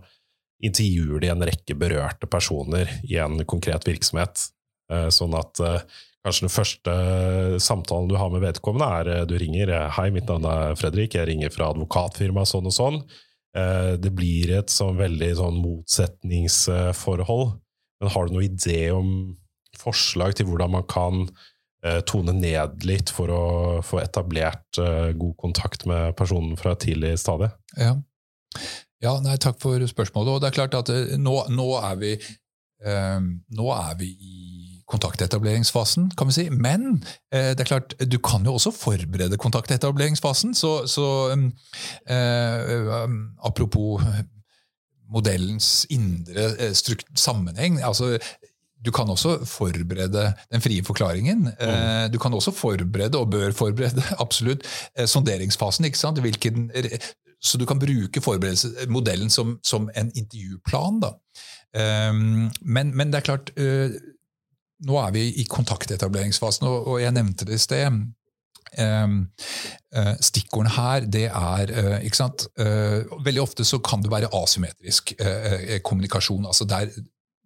[0.62, 4.48] intervjuer de en rekke berørte personer i en konkret virksomhet.
[5.10, 5.58] Sånn at
[6.22, 6.92] Kanskje den første
[7.62, 11.16] samtalen du har med vedkommende, er eh, du ringer eh, 'Hei, mitt navn er Fredrik,
[11.18, 13.00] jeg ringer fra advokatfirmaet sånn og sånn'.
[13.58, 17.56] Eh, det blir et sånn veldig sånn motsetningsforhold.
[18.00, 19.08] Men har du noen idé om
[19.78, 21.26] forslag til hvordan man kan
[22.06, 23.44] tone ned litt for å
[23.82, 24.78] få etablert
[25.18, 27.48] god kontakt med personen fra et tidlig stadie?
[27.74, 27.96] Ja.
[29.02, 30.30] ja nei, takk for spørsmålet.
[30.30, 32.12] Og det er klart at nå, nå er vi
[32.86, 33.20] eh,
[33.58, 34.61] nå er vi i
[34.92, 36.44] kontaktetableringsfasen, kan vi si.
[36.50, 37.02] Men
[37.32, 40.54] eh, det er klart, du kan jo også forberede kontaktetableringsfasen.
[40.54, 41.48] Så, så um,
[42.10, 44.02] eh, um, apropos
[45.12, 46.72] modellens indre eh,
[47.16, 48.18] sammenheng altså
[48.82, 51.44] du kan også forberede den frie forklaringen.
[51.54, 52.12] Mm.
[52.12, 54.66] Du kan også forberede, og bør forberede, absolutt,
[54.98, 55.84] eh, sonderingsfasen.
[55.84, 56.18] ikke sant?
[56.18, 56.70] Hvilken,
[57.42, 58.22] så du kan bruke
[58.88, 61.00] modellen som, som en intervjuplan.
[61.00, 61.12] da.
[62.60, 63.50] Men, men, det er klart,
[64.86, 68.02] nå er vi i kontaktetableringsfasen, og, jeg nevnte det i sted.
[68.72, 69.16] Um,
[69.92, 72.46] uh, Stikkordene her, det er uh, ikke sant?
[72.56, 75.12] Uh, Veldig ofte så kan det være asymmetrisk
[75.84, 76.46] kommunikasjon.
[76.46, 76.88] altså der,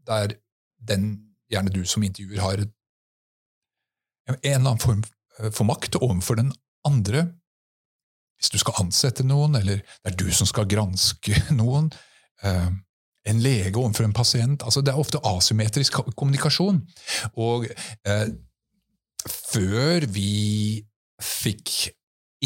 [0.06, 0.36] der
[0.78, 1.16] den,
[1.50, 5.02] gjerne du som intervjuer, har en eller annen form
[5.52, 6.52] for makt overfor den
[6.86, 7.26] andre.
[8.36, 11.90] Hvis du skal ansette noen, eller det er du som skal granske noen.
[13.26, 14.62] En lege overfor en pasient.
[14.62, 16.82] Altså, det er ofte asymmetrisk kommunikasjon.
[17.42, 18.28] Og eh,
[19.26, 20.84] før vi
[21.22, 21.72] fikk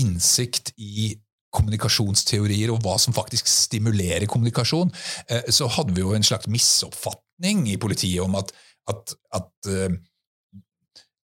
[0.01, 1.11] innsikt i
[1.55, 4.93] kommunikasjonsteorier og hva som faktisk stimulerer kommunikasjon,
[5.29, 8.53] eh, så hadde vi jo en slags misoppfatning i politiet om at,
[8.91, 9.97] at, at, eh,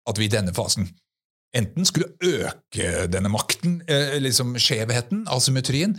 [0.10, 0.92] at vi i denne fasen
[1.54, 5.98] enten skulle øke denne makten, eh, liksom skjevheten, asymmetrien,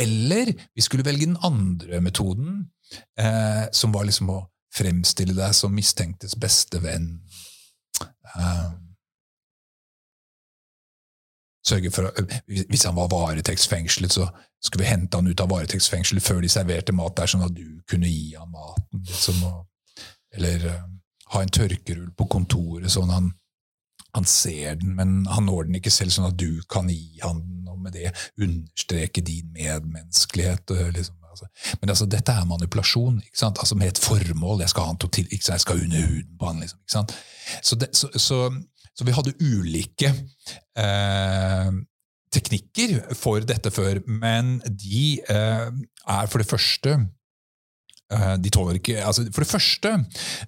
[0.00, 2.70] eller vi skulle velge den andre metoden,
[3.18, 4.40] eh, som var liksom å
[4.72, 7.20] fremstille deg som mistenktes beste venn.
[11.66, 12.10] sørge for,
[12.46, 14.28] Hvis han var varetektsfengslet, så
[14.62, 17.82] skulle vi hente han ut av varetektsfengselet før de serverte mat der, sånn at du
[17.88, 19.04] kunne gi han maten.
[19.06, 19.66] Liksom, og,
[20.34, 20.82] eller eh,
[21.34, 23.30] ha en tørkerull på kontoret, sånn han,
[24.12, 27.42] han ser den, men han når den ikke selv, sånn at du kan gi han
[27.42, 30.74] den, med det understreke din medmenneskelighet.
[30.96, 31.48] Liksom, altså.
[31.80, 34.60] Men altså, dette er manipulasjon, altså, med et formål.
[34.60, 35.58] Jeg skal, ha han til, ikke sant?
[35.58, 36.60] jeg skal under huden på han.
[36.60, 37.08] Liksom,
[37.62, 38.44] så, det, så, så
[38.96, 40.10] så vi hadde ulike
[40.78, 41.72] eh,
[42.32, 46.98] teknikker for dette før, men de eh, er for det første
[48.42, 49.92] de tåler ikke, altså For det første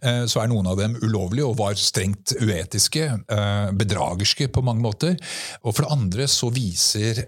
[0.02, 4.84] eh, så er noen av dem ulovlige og var strengt uetiske, eh, bedragerske på mange
[4.84, 5.18] måter.
[5.62, 7.24] Og for det andre så viser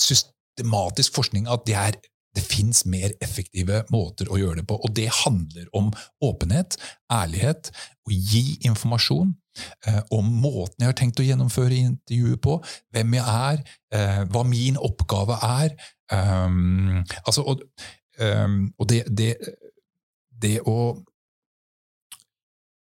[0.00, 1.98] systematisk forskning at det er
[2.36, 4.78] det fins mer effektive måter å gjøre det på.
[4.78, 5.90] Og det handler om
[6.24, 6.76] åpenhet,
[7.12, 7.72] ærlighet,
[8.06, 9.32] å gi informasjon
[9.86, 12.58] eh, om måten jeg har tenkt å gjennomføre intervjuet på,
[12.94, 13.64] hvem jeg er,
[13.94, 15.74] eh, hva min oppgave er.
[16.10, 17.66] Um, altså, og,
[18.18, 19.34] um, og det, det,
[20.42, 20.80] det å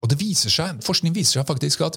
[0.04, 1.96] Og det viser seg, forskning viser seg faktisk at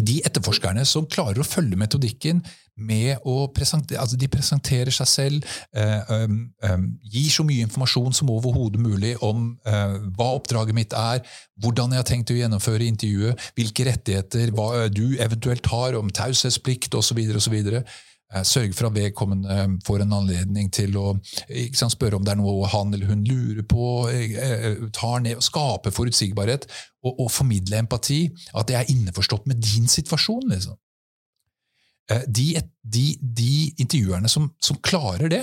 [0.00, 2.42] de etterforskerne som klarer å følge metodikken
[2.76, 8.32] med å presentere, altså de presenterer seg selv, eh, um, gir så mye informasjon som
[8.34, 11.22] overhodet mulig om eh, hva oppdraget mitt er,
[11.62, 16.12] hvordan jeg har tenkt å gjennomføre intervjuet, hvilke rettigheter hva eh, du eventuelt har om
[16.12, 17.22] taushetsplikt osv.
[18.34, 21.12] Eh, sørge for at vedkommende eh, får en anledning til å
[21.78, 25.92] sant, spørre om det er noe han eller hun lurer på, eh, tar ned, skape
[25.94, 26.66] forutsigbarhet
[27.04, 28.24] og, og, formidle empati.
[28.58, 30.48] At jeg er innforstått med din situasjon.
[30.50, 30.74] liksom.
[32.06, 35.40] De, de, de intervjuerne som, som, klarer det,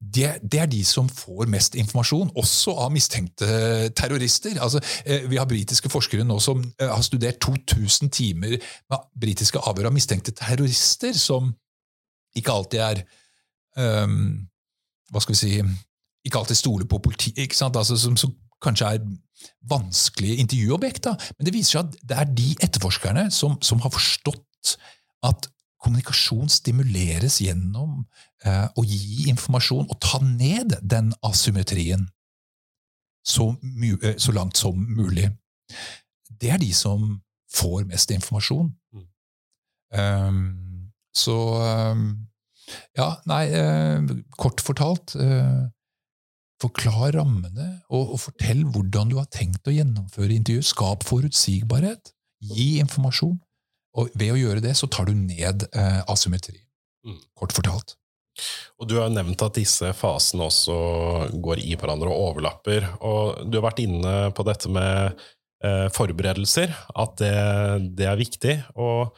[0.00, 3.46] det, det, er de som får mest informasjon, også av mistenkte
[3.98, 4.54] terrorister.
[4.62, 8.58] Altså, eh, vi har britiske forskere nå som eh, har studert 2000 timer
[8.90, 11.50] med britiske avhør av mistenkte terrorister, som
[12.36, 13.02] ikke alltid er
[14.04, 14.46] um,
[15.10, 15.52] Hva skal vi si
[16.28, 17.56] Ikke alltid stoler på politiet?
[17.62, 19.04] Altså, som, som, kanskje er
[19.70, 21.14] vanskelige intervjuobjekter.
[21.38, 24.74] Men det viser seg at det er de etterforskerne som, som har forstått
[25.26, 25.46] at
[25.82, 28.02] kommunikasjon stimuleres gjennom
[28.44, 32.08] eh, å gi informasjon og ta ned den asymmetrien
[33.28, 33.50] så,
[34.02, 35.28] eh, så, langt som mulig.
[36.40, 37.20] Det er de som
[37.52, 38.70] får mest informasjon.
[38.92, 39.06] Mm.
[39.98, 41.36] Um, så
[41.92, 42.08] um,
[42.92, 44.04] Ja, nei, uh,
[44.36, 45.64] kort fortalt uh,
[46.60, 50.66] Forklar rammene, og, og fortell hvordan du har tenkt å gjennomføre intervjuet.
[50.66, 52.10] Skap forutsigbarhet.
[52.42, 53.36] Gi informasjon.
[53.96, 56.58] Og ved å gjøre det, så tar du ned eh, asymmetri.
[57.06, 57.22] Mm.
[57.38, 57.96] Kort fortalt.
[58.78, 60.76] Og Du har nevnt at disse fasene også
[61.42, 62.86] går i hverandre og overlapper.
[63.06, 65.18] Og Du har vært inne på dette med
[65.64, 67.34] eh, forberedelser, at det,
[67.98, 68.54] det, er viktig.
[68.78, 69.08] Og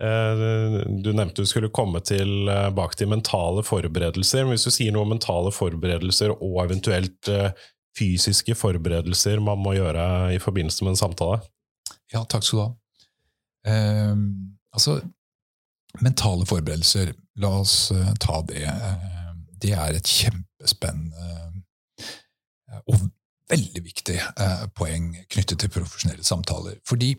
[0.00, 4.46] eh, Du nevnte du skulle komme til, eh, til mentale forberedelser.
[4.46, 7.52] Men hvis du sier noe om mentale forberedelser og eventuelt eh,
[7.98, 10.04] fysiske forberedelser man må gjøre
[10.36, 11.42] i forbindelse med en samtale?
[12.14, 12.70] Ja, takk skal du ha.
[13.66, 14.16] Eh,
[14.72, 15.00] altså,
[16.00, 18.64] mentale forberedelser, la oss eh, ta det.
[18.66, 19.08] Uh,
[19.60, 21.24] det er et kjempespennende
[22.00, 23.08] uh, og
[23.50, 24.14] veldig viktig
[24.78, 26.76] poeng knyttet til profesjonelle samtaler.
[26.86, 27.10] Fordi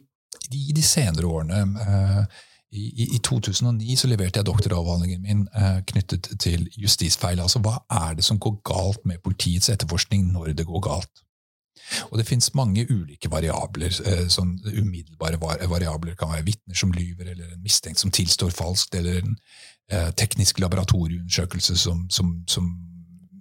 [0.56, 1.60] i de senere årene
[2.72, 5.42] i, i, 2009 så leverte jeg doktoravhandlingen min
[5.92, 7.44] knyttet til justisfeil.
[7.44, 11.12] Altså hva er det som går galt med politiets etterforskning når det går galt?
[12.12, 13.94] Og det fins mange ulike variabler.
[14.32, 19.22] Sånn Umiddelbare variabler kan være vitner som lyver, eller en mistenkt som tilstår falskt, eller
[19.22, 19.38] en
[19.92, 22.68] eh, teknisk laboratorieundersøkelse som, som, som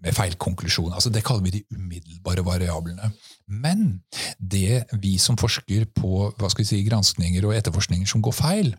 [0.01, 0.93] med feilkonklusjon.
[0.95, 3.11] Altså det kaller vi de umiddelbare variablene.
[3.51, 4.01] Men
[4.39, 8.71] det vi som forsker på hva skal vi si, granskninger og etterforskninger som går feil,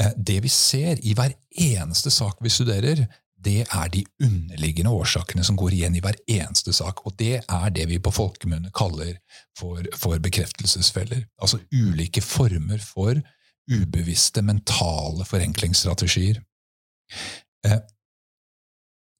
[0.00, 3.06] eh, det vi ser i hver eneste sak vi studerer,
[3.46, 7.04] det er de underliggende årsakene som går igjen i hver eneste sak.
[7.06, 9.14] Og det er det vi på folkemunne kaller
[9.58, 11.26] for, for bekreftelsesfeller.
[11.38, 13.20] Altså ulike former for
[13.70, 16.40] ubevisste mentale forenklingsstrategier.
[17.66, 17.78] Eh,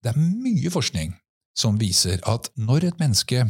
[0.02, 1.14] det er mye forskning
[1.56, 3.46] som viser at når et menneske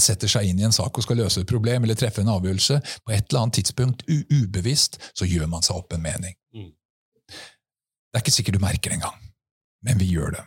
[0.00, 2.78] setter seg inn i en sak og skal løse et problem eller treffe en avgjørelse,
[3.04, 6.38] på et eller annet tidspunkt ubevisst, så gjør man seg opp en mening.
[6.56, 6.70] Mm.
[7.28, 9.20] Det er ikke sikkert du merker det engang
[9.82, 10.46] men vi gjør det.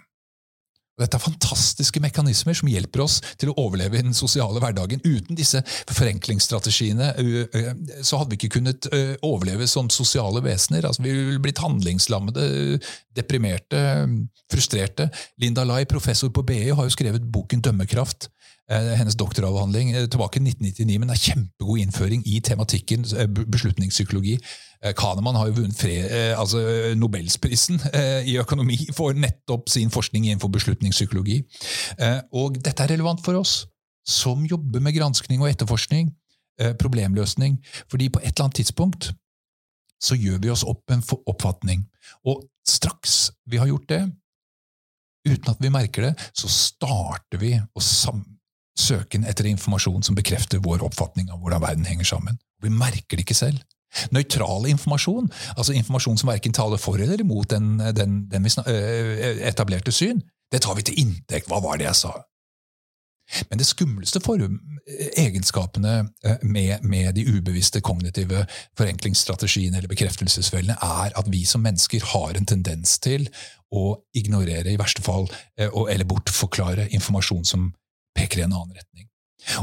[0.95, 5.01] Dette er fantastiske mekanismer som hjelper oss til å overleve i den sosiale hverdagen.
[5.03, 5.59] Uten disse
[5.91, 7.09] forenklingsstrategiene
[7.99, 8.87] så hadde vi ikke kunnet
[9.19, 10.87] overleve som sosiale vesener.
[10.87, 12.79] Altså, vi ville blitt handlingslammede,
[13.11, 13.81] deprimerte,
[14.47, 15.09] frustrerte.
[15.43, 18.29] Linda Lai, professor på BI, har jo skrevet boken 'Dømmekraft'.
[18.65, 23.03] Hennes doktoravhandling tilbake i 1999, men det er kjempegod innføring i tematikken
[23.53, 24.39] beslutningspsykologi.
[24.85, 26.61] Eh, Kahneman har jo vunnet eh, altså
[26.97, 31.41] Nobelsprisen eh, i økonomi for nettopp sin forskning innenfor beslutningspsykologi.
[32.35, 33.63] Og dette er relevant for oss
[34.05, 36.11] som jobber med granskning og etterforskning,
[36.79, 37.57] problemløsning.
[37.91, 39.09] Fordi på et eller annet tidspunkt
[40.01, 41.87] så gjør vi oss opp en oppfatning.
[42.29, 44.03] Og straks vi har gjort det,
[45.25, 47.81] uten at vi merker det, så starter vi å
[48.75, 52.39] søke etter informasjon som bekrefter vår oppfatning av hvordan verden henger sammen.
[52.63, 53.63] Vi merker det ikke selv.
[54.11, 58.47] Nøytral informasjon, altså informasjon som verken taler for eller imot den, den, den
[59.47, 60.19] etablerte syn,
[60.51, 61.47] det tar vi til inntekt.
[61.47, 62.15] Hva var det jeg sa?
[63.49, 64.59] Men det skumleste form,
[65.17, 65.93] egenskapene
[66.43, 68.43] med, med, de ubevisste kognitive
[68.77, 73.25] forenklingsstrategiene eller bekreftelsesfellene er at vi som mennesker har en tendens til
[73.73, 75.25] å ignorere, i verste fall,
[75.57, 77.71] eller bortforklare informasjon som
[78.15, 79.09] peker i en annen retning.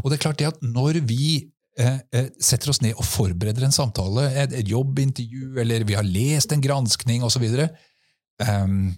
[0.03, 3.65] Og det er klart det at Når vi Eh, eh, setter oss ned og forbereder
[3.65, 7.47] en samtale, et, jobbintervju, eller vi har lest en granskning osv.,
[8.45, 8.91] um,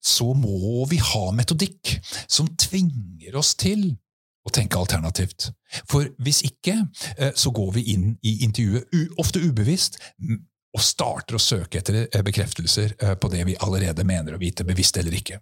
[0.00, 1.96] så må vi ha metodikk
[2.30, 3.82] som tvinger oss til
[4.46, 5.50] å tenke alternativt.
[5.90, 6.76] For hvis ikke,
[7.18, 8.86] eh, så går vi inn i intervjuet,
[9.18, 9.98] ofte ubevisst,
[10.70, 15.16] og starter å søke etter bekreftelser på det vi allerede mener å vite, bevisst eller
[15.18, 15.40] ikke.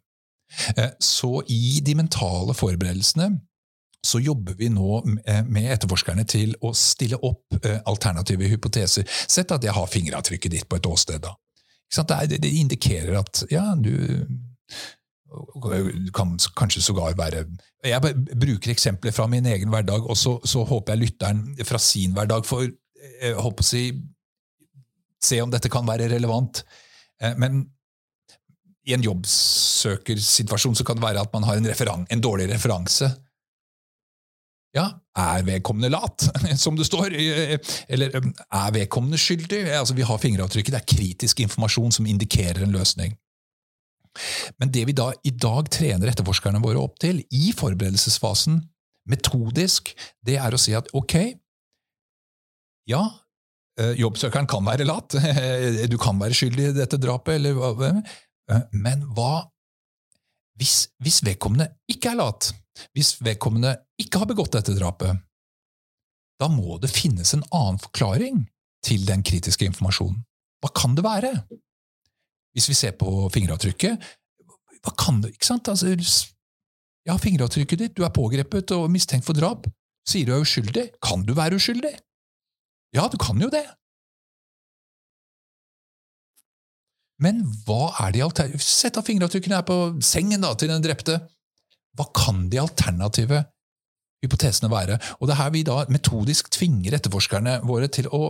[0.98, 3.28] Så i de mentale forberedelsene
[4.06, 9.06] så jobber vi nå eh, med etterforskerne til å stille opp eh, alternative hypoteser.
[9.08, 11.24] Sett at jeg har fingeravtrykket ditt på et åsted.
[11.24, 11.34] da.
[12.28, 14.26] Det indikerer at ja, du
[16.14, 17.42] kan kanskje sågar være
[17.84, 18.00] Jeg
[18.40, 22.46] bruker eksempler fra min egen hverdag, og så, så håper jeg lytteren fra sin hverdag
[22.46, 23.82] får jeg eh, håper å si,
[25.22, 26.62] se om dette kan være relevant.
[27.38, 27.64] Men
[28.88, 33.10] i en jobbsøkersituasjon så kan det være at man har en, en dårlig referanse
[34.76, 34.84] ja,
[35.16, 36.26] er vedkommende lat,
[36.64, 37.14] som det står?
[37.88, 39.64] Eller er vedkommende skyldig?
[39.72, 43.16] Altså, vi har fingeravtrykket, det er kritisk informasjon som indikerer en løsning.
[44.58, 48.60] Men det vi da i dag trener etterforskerne våre opp til, i forberedelsesfasen,
[49.08, 49.94] metodisk,
[50.26, 51.14] det er å si at ok,
[52.88, 53.02] ja,
[53.80, 55.16] eh, jobbsøkeren kan være lat,
[55.92, 58.02] du kan være skyldig i dette drapet, eller,
[58.72, 59.46] men hva
[60.58, 62.50] hvis, hvis vedkommende ikke er lat?
[62.96, 65.20] Hvis vedkommende ikke har begått dette drapet,
[66.38, 68.42] da må det finnes en annen forklaring
[68.86, 70.20] til den kritiske informasjonen.
[70.62, 71.32] Hva kan det være?
[72.54, 74.02] Hvis vi ser på fingeravtrykket,
[74.82, 75.70] hva kan det ikke sant?
[75.70, 75.94] Altså,
[77.06, 79.66] ja, fingeravtrykket ditt, du er pågrepet og mistenkt for drap.
[80.08, 80.88] Sier du er uskyldig.
[81.04, 81.92] Kan du være uskyldig?
[82.96, 83.66] Ja, du kan jo det.
[87.22, 91.18] Men hva er de alternative Sett at fingeravtrykkene er på sengen da, til den drepte.
[91.98, 93.42] Hva kan de alternative
[94.22, 94.98] hypotesene være?
[95.18, 98.28] Og det er her vi da metodisk tvinger etterforskerne våre til å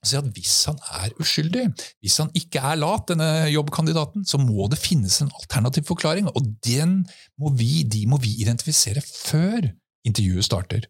[0.00, 1.66] si at hvis han er uskyldig,
[2.00, 6.46] hvis han ikke er lat, denne jobbkandidaten, så må det finnes en alternativ forklaring, og
[6.64, 7.02] den
[7.40, 9.68] må vi, de må vi identifisere før
[10.08, 10.88] intervjuet starter.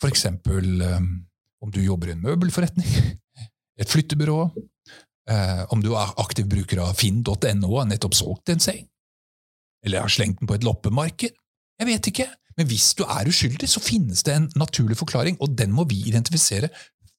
[0.00, 1.10] For eksempel um,
[1.60, 2.88] om du jobber i en møbelforretning,
[3.80, 4.38] et flyttebyrå,
[5.30, 8.84] eh, om du er aktiv bruker av finn.no og har nettopp solgt en seng,
[9.86, 11.36] eller har slengt den på et loppemarked.
[11.80, 15.54] Jeg vet ikke, men hvis du er uskyldig, så finnes det en naturlig forklaring, og
[15.56, 16.68] den må vi identifisere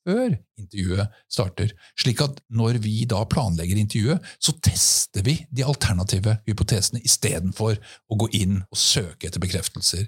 [0.06, 1.74] før intervjuet starter.
[2.00, 8.20] Slik at når vi da planlegger intervjuet, så tester vi de alternative hypotesene istedenfor å
[8.22, 10.08] gå inn og søke etter bekreftelser.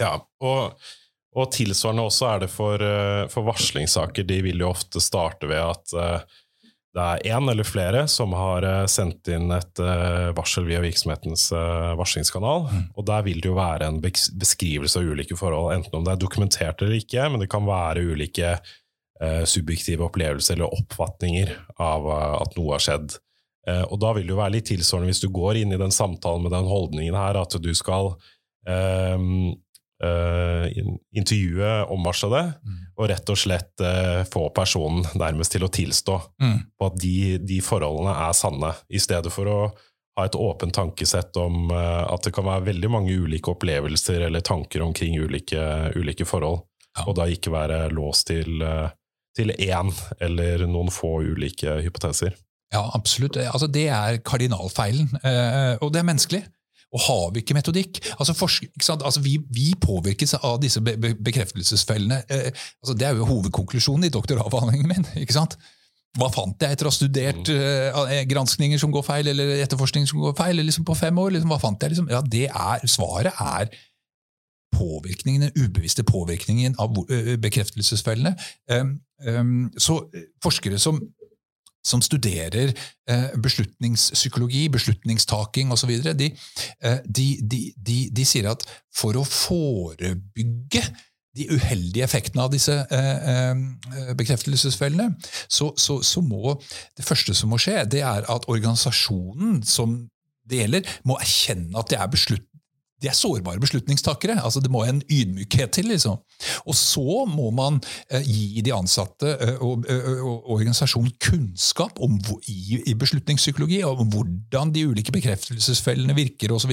[0.00, 0.78] Ja, og,
[1.34, 4.26] og tilsvarende også er det for, eh, for, varslingssaker.
[4.28, 6.40] De vil jo ofte starte ved at uh,
[6.94, 11.48] det er én eller flere som har eh, sendt inn et eh, varsel via virksomhetens
[11.52, 12.68] eh, varslingskanal.
[12.70, 12.84] Mm.
[12.94, 16.22] Og der vil det jo være en beskrivelse av ulike forhold, enten om det er
[16.22, 18.56] dokumentert eller ikke, men det kan være ulike
[19.48, 22.06] subjektive opplevelser eller oppfatninger av
[22.42, 23.12] at noe har skjedd.
[23.86, 26.42] Og da vil det jo være litt tilsvarende hvis du går inn i den samtalen
[26.44, 28.10] med den holdningen her, at du skal
[30.04, 30.66] uh,
[31.16, 32.78] intervjue omvarslede, mm.
[32.98, 36.58] og rett og slett uh, få personen nærmest til å tilstå mm.
[36.78, 39.58] på at de, de, forholdene er sanne, i stedet for å
[40.14, 44.44] ha et åpent tankesett om uh, at det kan være veldig mange ulike opplevelser eller
[44.46, 45.64] tanker omkring ulike,
[45.96, 46.62] ulike forhold,
[46.94, 47.06] ja.
[47.08, 48.62] og da ikke være låst til,
[49.34, 52.36] til én eller noen få ulike hypoteser.
[52.74, 53.36] Ja, absolutt.
[53.38, 55.12] Altså, det er kardinalfeilen,
[55.78, 56.40] og det er menneskelig.
[56.94, 60.94] Og har vi ikke metodikk altså, forsk, ikke altså vi, vi, påvirkes av disse be
[61.00, 62.20] be bekreftelsesfellene.
[62.30, 65.08] Eh, altså det er jo hovedkonklusjonen i doktoravhandlingen min.
[65.22, 65.58] ikke sant?
[66.14, 70.20] Hva fant jeg etter å ha studert uh, granskninger som går feil, eller etterforskning som
[70.22, 71.32] går feil liksom på fem år?
[71.34, 71.90] Liksom, hva fant jeg?
[71.90, 72.12] Liksom?
[72.12, 73.72] Ja, det er, Svaret er
[74.74, 78.36] påvirkningen, den ubevisste påvirkningen av uh, bekreftelsesfellene.
[78.70, 78.94] Um,
[79.26, 79.98] um, så
[80.42, 81.02] forskere som
[81.84, 82.72] som studerer
[83.08, 86.30] eh, beslutningspsykologi, beslutningstaking osv., eh,
[87.04, 88.64] de, de, de, de sier at
[88.94, 90.84] for å forebygge
[91.34, 93.54] de uheldige effektene av disse eh,
[94.16, 95.10] bekreftelsesfellene,
[95.48, 96.56] så, så, så, må
[96.96, 99.98] det første som må skje, det er at organisasjonen som
[100.48, 102.44] det gjelder, må erkjenne at det er beslut,
[103.02, 104.44] de er sårbare beslutningstakere.
[104.44, 105.84] altså Det må en ydmykhet til.
[105.84, 106.16] liksom.
[106.66, 107.80] Og så må man
[108.10, 112.18] eh, gi de ansatte eh, og, eh, og, organisasjonen kunnskap om,
[112.48, 116.72] i, i, beslutningspsykologi, om hvordan de ulike bekreftelsesfellene virker osv.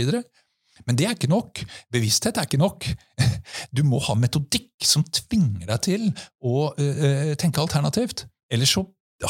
[0.87, 1.63] Men det er ikke nok.
[1.91, 2.87] Bevissthet er ikke nok.
[3.75, 6.07] Du må ha metodikk som tvinger deg til
[6.45, 8.25] å eh, tenke alternativt.
[8.51, 8.85] Ellers så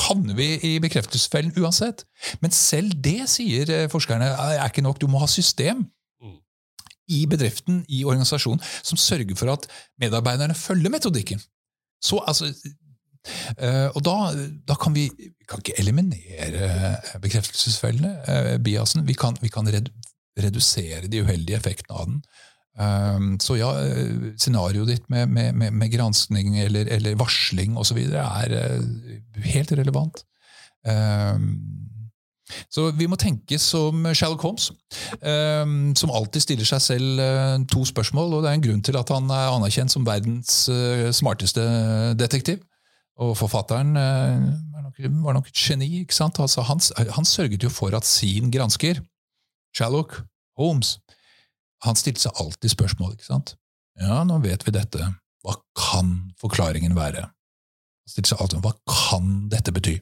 [0.07, 2.05] havner vi i bekreftelsesfellen uansett.
[2.43, 5.01] Men selv det, sier forskerne, er ikke nok.
[5.01, 5.85] Du må ha system
[7.12, 9.68] i bedriften, i organisasjonen, som sørger for at
[10.01, 11.41] medarbeiderne følger metodikken.
[12.01, 12.45] Så, altså,
[13.59, 14.16] øh, og da,
[14.68, 19.07] da, kan vi, vi kan ikke eliminere bekreftelsesfellene, øh, biasen.
[19.07, 19.68] Vi kan, vi kan
[20.39, 22.22] redusere de uheldige effektene av den.
[23.43, 23.70] Så ja,
[24.39, 27.97] scenarioet ditt med, med, med, med granskning eller, eller varsling osv.
[28.16, 28.80] er
[29.43, 30.24] helt relevant.
[32.71, 34.71] Så vi må tenke som Sherlock Holmes,
[35.21, 38.37] um, som alltid stiller seg selv uh, to spørsmål.
[38.37, 41.63] og Det er en grunn til at han er anerkjent som verdens uh, smarteste
[42.19, 42.61] detektiv.
[43.21, 45.99] Og forfatteren nok, var, nok, et geni.
[46.01, 46.39] ikke sant?
[46.41, 49.01] Altså, han, han, sørget jo for at sin gransker,
[49.77, 50.15] Sherlock
[50.57, 50.95] Holmes,
[51.85, 53.13] han stilte seg alltid spørsmål.
[53.13, 53.55] ikke sant?
[54.01, 55.11] Ja, nå vet vi dette.
[55.45, 57.27] Hva kan forklaringen være?
[57.27, 59.99] Han stilte seg alltid, Hva kan dette bety?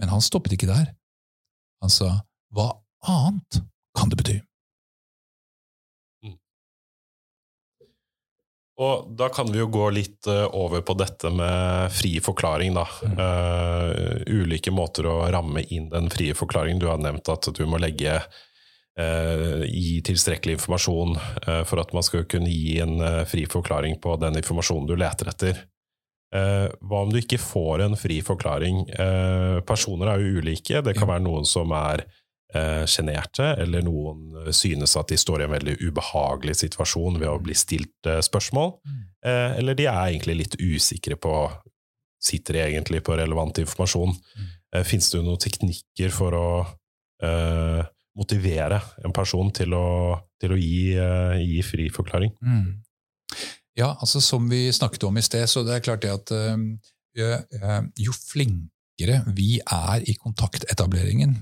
[0.00, 0.90] Men han stoppet ikke der.
[1.84, 2.10] Han sa
[2.54, 2.70] hva
[3.04, 3.60] annet
[3.94, 4.36] kan det bety?
[6.24, 6.38] Mm.
[8.84, 12.86] Og da kan vi jo gå litt uh, over på dette med fri forklaring, da.
[13.04, 13.20] Mm.
[13.20, 16.82] Uh, ulike måter å ramme inn den frie forklaringen.
[16.82, 21.18] Du har nevnt at du må legge uh, gi tilstrekkelig informasjon
[21.68, 25.64] for at man skal kunne gi en fri forklaring på den informasjonen du leter etter.
[26.34, 28.84] Eh, hva om du ikke får en fri forklaring?
[28.90, 30.82] Eh, personer er jo ulike.
[30.82, 32.02] Det kan være noen som er
[32.54, 37.54] eh, eller noen synes at de står i en veldig ubehagelig situasjon ved å bli
[37.54, 38.74] stilt eh, spørsmål.
[38.84, 39.02] Mm.
[39.26, 41.36] Eh, eller de er egentlig litt usikre på
[42.24, 44.14] Sitter de egentlig på relevant informasjon?
[44.16, 44.44] Mm.
[44.72, 46.46] Eh, Fins det noen teknikker for å
[48.14, 52.34] motivere en person til å, til å gi, gi, fri forklaring?
[52.44, 52.66] Mm.
[53.76, 56.58] Ja, altså Som vi snakket om i sted, så det er klart det at øh,
[57.98, 61.34] jo flinkere vi er i kontaktetableringen,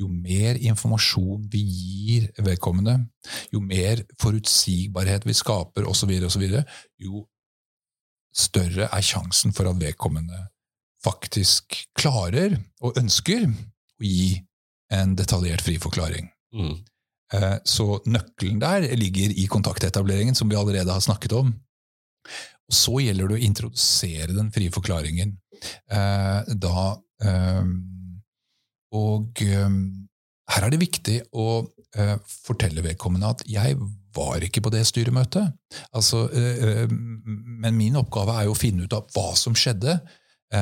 [0.00, 2.98] jo mer informasjon vi gir vedkommende,
[3.52, 6.10] jo mer forutsigbarhet vi skaper osv.,
[6.98, 7.26] jo
[8.36, 10.48] større er sjansen for at vedkommende
[11.04, 14.42] faktisk klarer og ønsker å gi
[14.92, 16.28] en detaljert friforklaring.
[16.54, 16.76] Mm.
[17.66, 21.54] Så nøkkelen der ligger i kontaktetableringen, som vi allerede har snakket om.
[22.66, 25.36] Og Så gjelder det å introdusere den frie forklaringen.
[25.90, 26.86] Eh, da,
[27.22, 27.68] eh,
[28.96, 29.78] og eh,
[30.54, 31.48] her er det viktig å
[31.96, 33.76] eh, fortelle vedkommende at 'jeg
[34.16, 35.52] var ikke på det styremøtet'.
[35.92, 40.00] Altså, eh, eh, men min oppgave er jo å finne ut av hva som skjedde.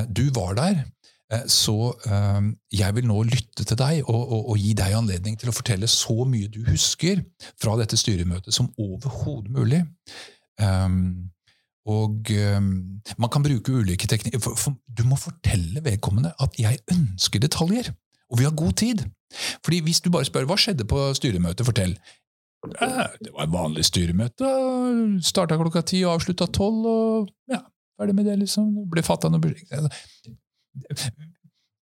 [0.08, 0.86] du var der.
[1.46, 1.92] Så
[2.72, 5.86] jeg vil nå lytte til deg og, og, og, gi deg anledning til å fortelle
[5.86, 7.20] så mye du husker
[7.60, 9.82] fra dette styremøtet som overhodet mulig.
[10.58, 11.28] Um,
[11.86, 14.40] og um, Man kan bruke ulike teknikker.
[14.40, 17.92] For, for, du må fortelle vedkommende at 'jeg ønsker detaljer',
[18.30, 19.04] og vi har god tid.
[19.64, 21.98] Fordi Hvis du bare spør 'hva skjedde på styremøtet', fortell.
[23.24, 24.48] Det var et vanlig styremøte.
[25.22, 26.86] Starta klokka ti og avslutta tolv.
[26.86, 27.60] og ja,
[28.00, 28.88] Ferdig med det, liksom.
[28.90, 29.40] Ble fatta noe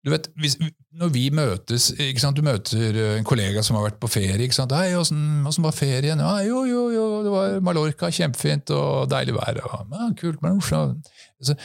[0.08, 0.56] du vet, hvis,
[0.98, 4.40] Når vi møtes ikke sant, Du møter en kollega som har vært på ferie.
[4.46, 6.24] ikke sant, Hei, åssen var ferien?
[6.24, 9.62] Ja, jo, jo, jo, det var Mallorca, kjempefint og deilig vær.
[9.68, 11.58] Og, ja, kult, men altså,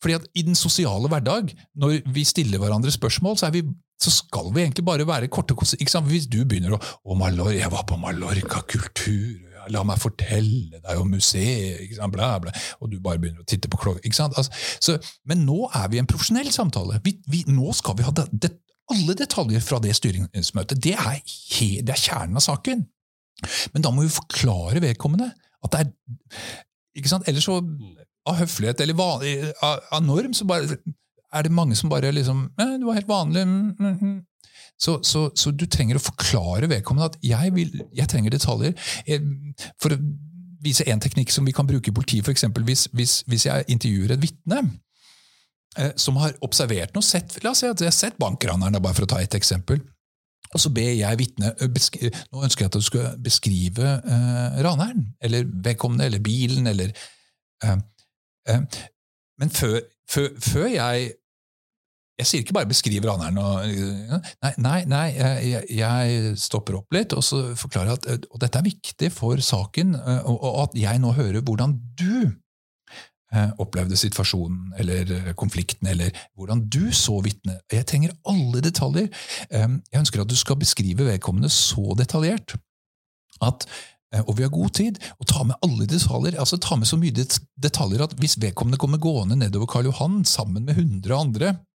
[0.00, 3.66] fordi at I den sosiale hverdag, når vi stiller hverandre spørsmål, så, vi,
[4.00, 5.54] så skal vi egentlig bare være korte?
[5.54, 11.00] Hvis du begynner å 'Å, Mallorca, jeg var på Mallorca, kultur' La meg fortelle deg
[11.00, 11.98] om museet?
[12.12, 12.54] Bla, bla.
[12.80, 14.10] og du bare begynner å titte på klokka.
[14.26, 14.50] Altså,
[14.82, 14.96] så,
[15.28, 17.00] men nå er vi i en profesjonell samtale.
[17.04, 18.52] Vi, vi, nå skal vi ha det, det,
[18.90, 20.80] alle detaljer fra det styringsmøtet.
[20.82, 21.20] Det er,
[21.54, 22.86] he, det er kjernen av saken.
[23.74, 25.30] Men da må vi forklare vedkommende
[25.64, 25.90] at det er
[26.98, 27.28] ikke sant?
[27.30, 27.60] Ellers så,
[28.28, 30.80] av høflighet eller vanlig, av, av norm, så bare,
[31.30, 34.18] er det mange som bare liksom eh, 'Det var helt vanlig.' Mm, mm, mm.
[34.80, 38.72] Så, så, så, du trenger å forklare vedkommende at jeg, vil, jeg trenger detaljer.
[39.82, 40.00] For å
[40.64, 42.46] vise én teknikk som vi kan bruke i politiet, f.eks.
[42.64, 44.62] Hvis, hvis, hvis jeg intervjuer et vitne
[45.76, 48.96] eh, som har observert noe, sett, la oss si at jeg har sett bankraneren, bare
[48.96, 49.82] for å ta et eksempel.
[50.50, 55.46] Og så ber jeg vitnet Nå ønsker jeg at du skal beskrive eh, raneren, eller
[55.46, 56.92] vedkommende, eller bilen, eller
[57.64, 57.76] eh,
[58.48, 58.80] eh,
[59.40, 59.78] Men før,
[60.10, 61.12] før, før, jeg
[62.20, 66.94] Jeg sier ikke bare beskriver han her Og, nei, nei, nei jeg, jeg, stopper opp
[66.94, 70.78] litt og så forklarer at og dette er viktig for saken, eh, og, og at
[70.78, 72.30] jeg nå hører hvordan du
[73.30, 77.60] Eh, opplevde situasjonen eller eh, konflikten, eller hvordan du så vitnet.
[77.70, 79.06] Jeg trenger alle detaljer.
[79.46, 82.56] Jeg ønsker at du skal beskrive vedkommende så detaljert
[83.46, 83.68] at
[84.10, 86.40] eh, og vi har god tid, og ta med alle detaljer.
[86.42, 87.14] altså Ta med så mye
[87.62, 91.69] detaljer at hvis vedkommende kommer gående nedover Karl Johan sammen med 100 andre, Eh,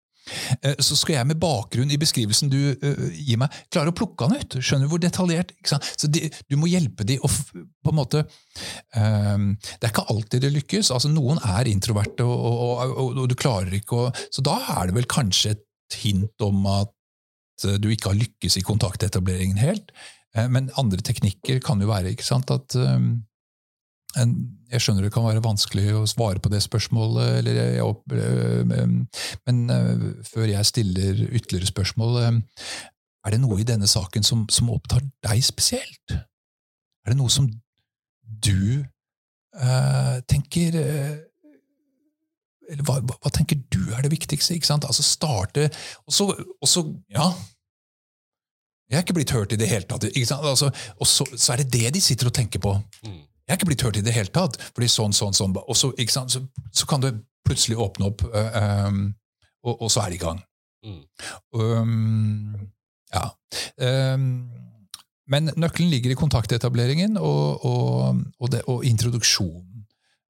[0.80, 4.38] så skal jeg med bakgrunn i beskrivelsen du uh, gir meg, klare å plukke han
[4.40, 4.56] ut.
[4.58, 5.52] Skjønner du hvor detaljert?
[5.64, 8.24] Så de, Du må hjelpe dem å på en måte
[8.96, 10.92] um, Det er ikke alltid det lykkes.
[10.94, 14.88] altså Noen er introverte, og, og, og, og, du klarer ikke å Så da er
[14.88, 16.90] det vel kanskje et hint om at
[17.78, 19.92] du ikke har lykkes i kontaktetableringen helt.
[20.50, 23.20] Men andre teknikker kan jo være ikke sant, at um,
[24.14, 27.82] jeg skjønner det kan være vanskelig å svare på det spørsmålet, jeg,
[29.46, 32.40] men eh, før jeg stiller ytterligere spørsmål eh,
[33.24, 36.14] Er det noe i denne saken som, som opptar deg spesielt?
[36.14, 37.48] Er det noe som
[38.44, 38.84] du
[39.56, 40.76] uh, tenker
[42.64, 44.56] eller hva, hva, tenker du er det viktigste?
[44.56, 44.86] ikke sant?
[44.88, 45.68] Altså starte
[46.06, 47.28] Og så, og så ja,
[48.90, 50.04] jeg er ikke blitt hørt i det hele tatt.
[50.04, 52.74] Altså, og så, så, er det det de sitter og tenker på.
[53.06, 53.22] Mm.
[53.44, 54.56] Jeg er ikke blitt hørt i det hele tatt.
[54.72, 56.42] fordi sånn, sånn, sånn, Og så, så,
[56.72, 57.12] så kan det
[57.44, 59.14] plutselig åpne opp, um,
[59.64, 60.40] og, og, så er det i gang.
[60.84, 61.02] Mm.
[61.52, 62.70] Um,
[63.12, 63.26] ja.
[64.14, 64.24] Um,
[65.28, 69.73] men nøkkelen ligger i kontaktetableringen og, og, og, det, og introduksjonen.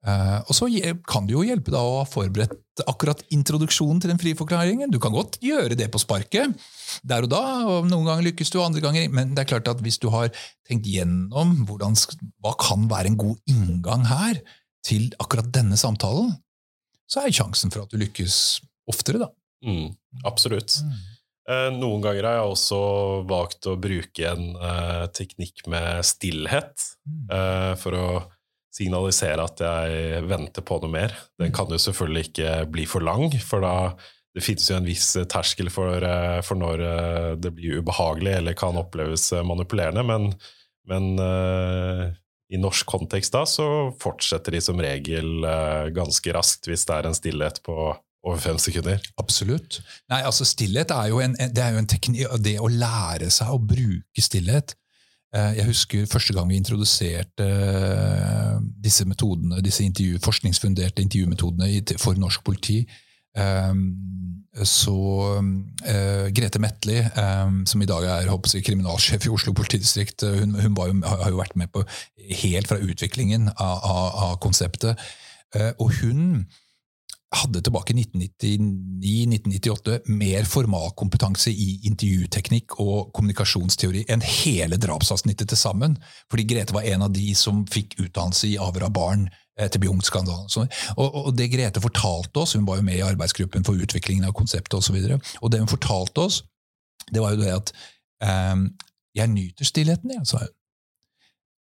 [0.05, 0.67] Uh, og så
[1.09, 4.91] kan det jo hjelpe da å ha forberedt akkurat introduksjonen til den friforklaringen.
[4.93, 6.53] Du kan godt gjøre det på sparket
[7.09, 9.81] der og da, og noen ganger lykkes du, andre ganger Men det er klart at
[9.83, 10.29] hvis du har
[10.69, 11.97] tenkt gjennom hvordan,
[12.45, 14.43] hva kan være en god inngang her
[14.85, 16.35] til akkurat denne samtalen,
[17.09, 18.37] så er sjansen for at du lykkes
[18.91, 19.31] oftere, da.
[19.65, 19.95] Mm,
[20.29, 20.77] absolutt.
[20.85, 20.95] Mm.
[21.49, 22.83] Uh, noen ganger har jeg også
[23.29, 27.77] valgt å bruke en uh, teknikk med stillhet mm.
[27.81, 28.09] for å
[28.75, 31.15] signalisere at jeg venter på noe mer.
[31.39, 33.75] Den kan jo selvfølgelig ikke bli for lang, for da
[34.35, 38.57] det finnes jo en viss terskel for, eh, for når eh, det blir ubehagelig eller
[38.59, 40.33] kan oppleves eh, manipulerende, men,
[40.91, 41.13] men
[42.53, 43.67] i norsk kontekst da så
[44.03, 45.47] fortsetter de som regel
[45.97, 47.77] ganske raskt hvis det er en stillhet på
[48.25, 49.01] over fem sekunder.
[49.21, 49.79] Absolutt.
[50.13, 53.53] Nei, altså Stillhet er jo en, det er jo en teknikk, det å lære seg
[53.53, 54.77] å bruke stillhet
[55.35, 62.45] jeg husker første gang vi introduserte eh, disse metodene, disse intervju, forskningsfunderte intervjumetodene for norsk
[62.47, 62.85] politi.
[63.37, 63.75] Eh,
[64.63, 64.99] så
[66.31, 67.01] Grete Metli,
[67.67, 71.57] som i dag er jeg, kriminalsjef i Oslo politidistrikt, hun, hun jo, har jo vært
[71.59, 71.83] med på
[72.45, 75.03] helt fra utviklingen av, av, av konseptet.
[75.83, 76.45] Og hun
[77.41, 85.93] hadde tilbake i 1999-1998 mer formalkompetanse i intervjuteknikk og kommunikasjonsteori enn hele drapsavsnittet til sammen.
[86.33, 89.23] Fordi Grete var en av de som fikk utdannelse i avhør av barn
[89.61, 90.49] etter Bjugn-skandalen.
[90.97, 94.35] Og, og, det Grete fortalte oss, hun var jo med i arbeidsgruppen for utviklingen av
[94.37, 96.37] konseptet osv., og, så og det hun fortalte oss,
[97.11, 97.73] det var jo det at
[98.25, 98.67] um,
[99.15, 100.55] jeg nyter stillheten, jeg, sa hun.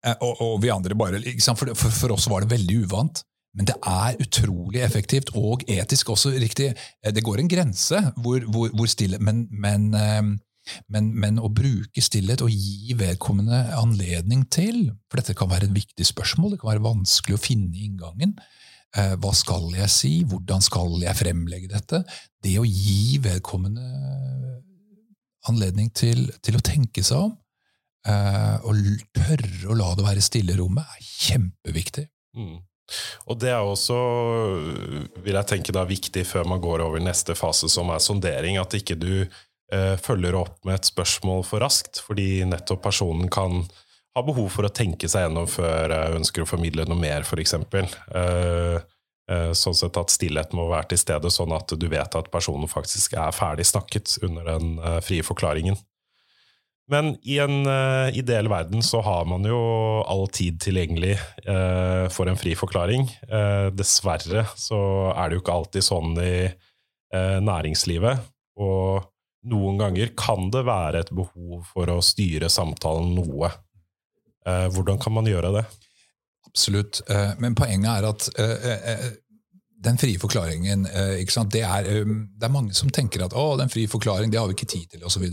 [0.06, 3.24] Eh, og, og, vi andre bare, for, for, for oss var det veldig uvant.
[3.58, 6.70] Men det er utrolig effektivt, og etisk også riktig.
[7.04, 10.22] Eh, det går en grense hvor, hvor, hvor stille, men, men, eh,
[10.94, 15.76] men, men, å bruke stillhet og gi vedkommende anledning til For dette kan være et
[15.76, 18.38] viktig spørsmål, det kan være vanskelig å finne inngangen.
[18.98, 20.14] Eh, hva skal jeg si?
[20.30, 22.04] Hvordan skal jeg fremlegge dette?
[22.46, 23.86] Det å gi vedkommende
[25.50, 27.38] anledning til, til å tenke seg om,
[28.10, 28.78] og
[29.16, 32.04] tørre å la det være stille i rommet, er kjempeviktig.
[32.38, 32.60] Mm.
[33.30, 33.98] Og det er også,
[35.24, 38.76] vil jeg tenke, da, viktig før man går over neste fase, som er sondering, at
[38.78, 43.64] ikke du eh, følger opp med et spørsmål for raskt, fordi nettopp personen kan
[44.18, 47.56] ha behov for å tenke seg gjennom før jeg ønsker å formidle noe mer, f.eks.
[47.56, 48.80] Uh,
[49.32, 52.70] uh, sånn sett at stillhet må være til stede, sånn at du vet at personen
[52.72, 55.78] faktisk er ferdig snakket under den uh, frie forklaringen.
[56.90, 59.60] Men i en uh, ideell verden så har man jo
[60.10, 61.16] all tid tilgjengelig
[61.46, 63.06] uh, for en fri forklaring.
[63.30, 64.80] Uh, dessverre så
[65.14, 66.34] er det jo ikke alltid sånn i
[67.10, 68.20] næringslivet.
[68.62, 69.02] Og
[69.50, 73.50] noen ganger kan det være et behov for å styre samtalen noe.
[74.46, 75.64] hvordan kan man gjøre det?
[76.46, 77.02] Absolutt.
[77.42, 78.30] Men poenget er at
[79.80, 81.22] den frie forklaringen eh,
[81.54, 84.50] det er, eh, det, er, mange som tenker at å, den frie forklaring, det har
[84.50, 85.26] vi ikke tid til osv.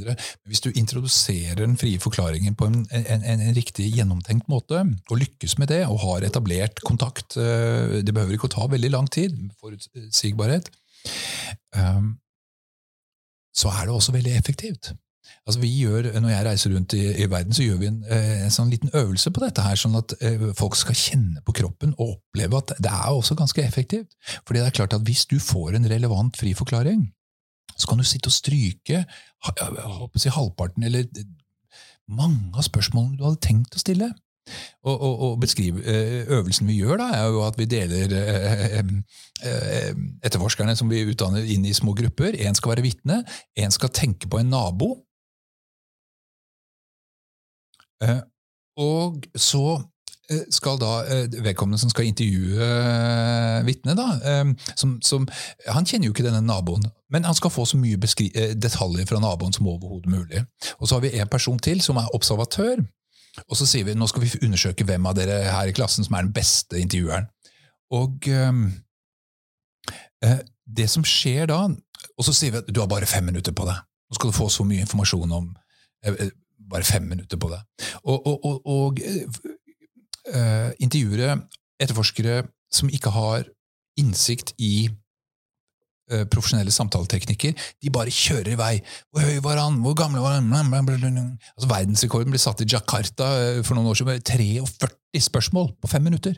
[0.47, 5.59] Hvis du introduserer den frie forklaringen på en, en, en, riktig gjennomtenkt måte, og lykkes
[5.59, 9.34] med det, og har etablert kontakt eh, Det behøver ikke å ta veldig lang tid,
[9.61, 10.70] forutsigbarhet.
[13.57, 14.92] Så er det også veldig effektivt.
[15.46, 18.44] Altså vi gjør, Når jeg reiser rundt i, i verden, så gjør vi en, eh,
[18.44, 21.94] en, sånn liten øvelse på dette, her, sånn at eh, folk skal kjenne på kroppen
[22.00, 24.16] og oppleve at det er også ganske effektivt.
[24.42, 27.06] Fordi det er klart at Hvis du får en relevant fri forklaring,
[27.76, 29.04] så kan du sitte og stryke
[30.16, 31.06] si, halvparten eller
[32.08, 34.10] mange av spørsmålene du hadde tenkt å stille.
[34.86, 38.76] Og, og, og beskrive, eh, Øvelsen vi gjør, da, er jo at vi deler eh,
[39.42, 39.90] eh,
[40.26, 42.38] etterforskerne som vi utdanner inn i små grupper.
[42.38, 43.24] Én skal være vitne,
[43.58, 45.05] én skal tenke på en nabo, Eh,
[48.76, 49.64] og så
[50.30, 52.66] eh, skal da eh, vedkommende som skal intervjue
[53.64, 54.03] vitnet,
[55.68, 57.97] Han kjenner jo ikke denne naboen, men han skal få så mye
[58.55, 60.44] detaljer fra naboen som overhodet mulig.
[60.78, 62.84] Og så har vi en person til som er observatør.
[63.49, 66.14] Og så sier vi nå skal vi undersøke hvem av dere her i klassen som
[66.16, 67.28] er den beste intervjueren.
[67.92, 68.24] Og
[70.66, 71.68] det som skjer da
[72.18, 73.76] Og så sier vi at du har bare fem minutter på deg.
[74.09, 75.53] Nå skal du få så mye informasjon om
[76.70, 77.60] bare fem minutter på det.
[78.04, 79.00] Og, og, og, og
[80.34, 81.40] uh, intervjuere
[81.80, 83.46] etterforskere som ikke har
[84.00, 84.88] innsikt i
[86.12, 88.72] uh, profesjonelle samtaleteknikker, de bare kjører i vei.
[89.10, 89.80] Hvor høy var han?
[89.84, 90.52] Hvor gamle var han?
[90.52, 93.30] Altså, verdensrekorden ble satt i Jakarta
[93.62, 94.26] for noen år siden.
[94.32, 96.36] 43 spørsmål på fem minutter!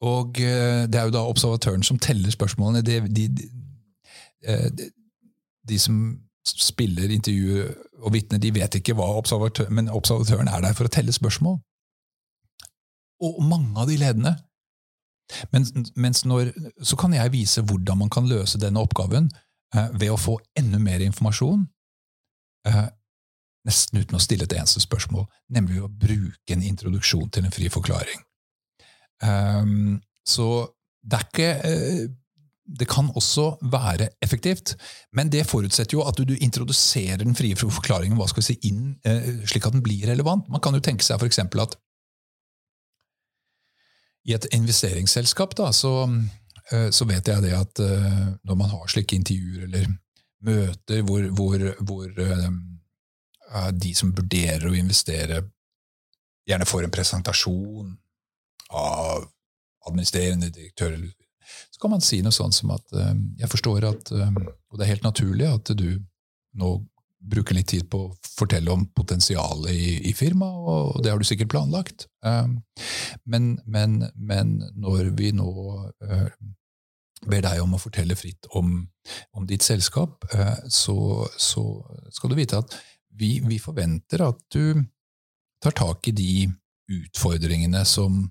[0.00, 2.80] Og det er jo da observatøren som teller spørsmålene.
[2.80, 4.86] De, de, de,
[5.68, 5.98] de som
[6.58, 7.64] spiller, intervju
[8.00, 11.58] og vitne de vet ikke hva observatør, men observatøren er der for å telle spørsmål.
[13.20, 14.36] Og mange av de ledende.
[15.52, 16.50] Mens, mens når,
[16.82, 19.28] så kan jeg vise hvordan man kan løse denne oppgaven
[19.76, 21.68] eh, ved å få enda mer informasjon,
[22.66, 22.88] eh,
[23.68, 27.68] nesten uten å stille et eneste spørsmål, nemlig å bruke en introduksjon til en fri
[27.70, 28.24] forklaring.
[29.20, 30.64] Um, så
[31.04, 32.04] det er ikke eh,
[32.78, 34.76] det kan også være effektivt,
[35.16, 38.58] men det forutsetter jo at du, du introduserer den frie forklaringen hva skal vi si,
[38.70, 40.46] inn, eh, slik at den blir relevant.
[40.48, 41.42] Man kan jo tenke seg f.eks.
[41.42, 41.78] at
[44.28, 45.94] i et investeringsselskap da, så,
[46.70, 49.88] eh, så, vet jeg det at eh, når man har slike intervjuer eller
[50.46, 55.42] møter hvor, hvor, hvor eh, de som vurderer å investere,
[56.46, 57.96] gjerne får en presentasjon
[58.76, 59.26] av
[59.88, 61.10] administrerende direktør eller
[61.80, 64.26] så kan man si noe sånn som at uh, jeg forstår at uh,
[64.68, 65.96] Og det er helt naturlig at du
[66.60, 66.74] nå
[67.32, 71.24] bruker litt tid på å fortelle om potensialet i, i firmaet, og det har du
[71.24, 72.04] sikkert planlagt.
[72.24, 72.52] Uh,
[73.24, 75.48] men, men, men, når vi nå
[77.28, 78.76] ber deg om å fortelle fritt om,
[79.36, 80.24] om ditt selskap,
[80.72, 80.96] så,
[81.36, 81.64] så,
[82.08, 82.76] skal du vite at
[83.20, 84.80] vi, vi forventer at du
[85.60, 86.32] tar tak i de
[86.88, 88.22] utfordringene som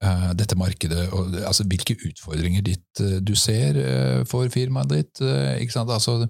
[0.00, 5.20] dette markedet, og altså, hvilke utfordringer ditt, uh, du ser uh, for firmaet ditt.
[5.60, 5.90] ikke sant?
[5.92, 6.24] Altså,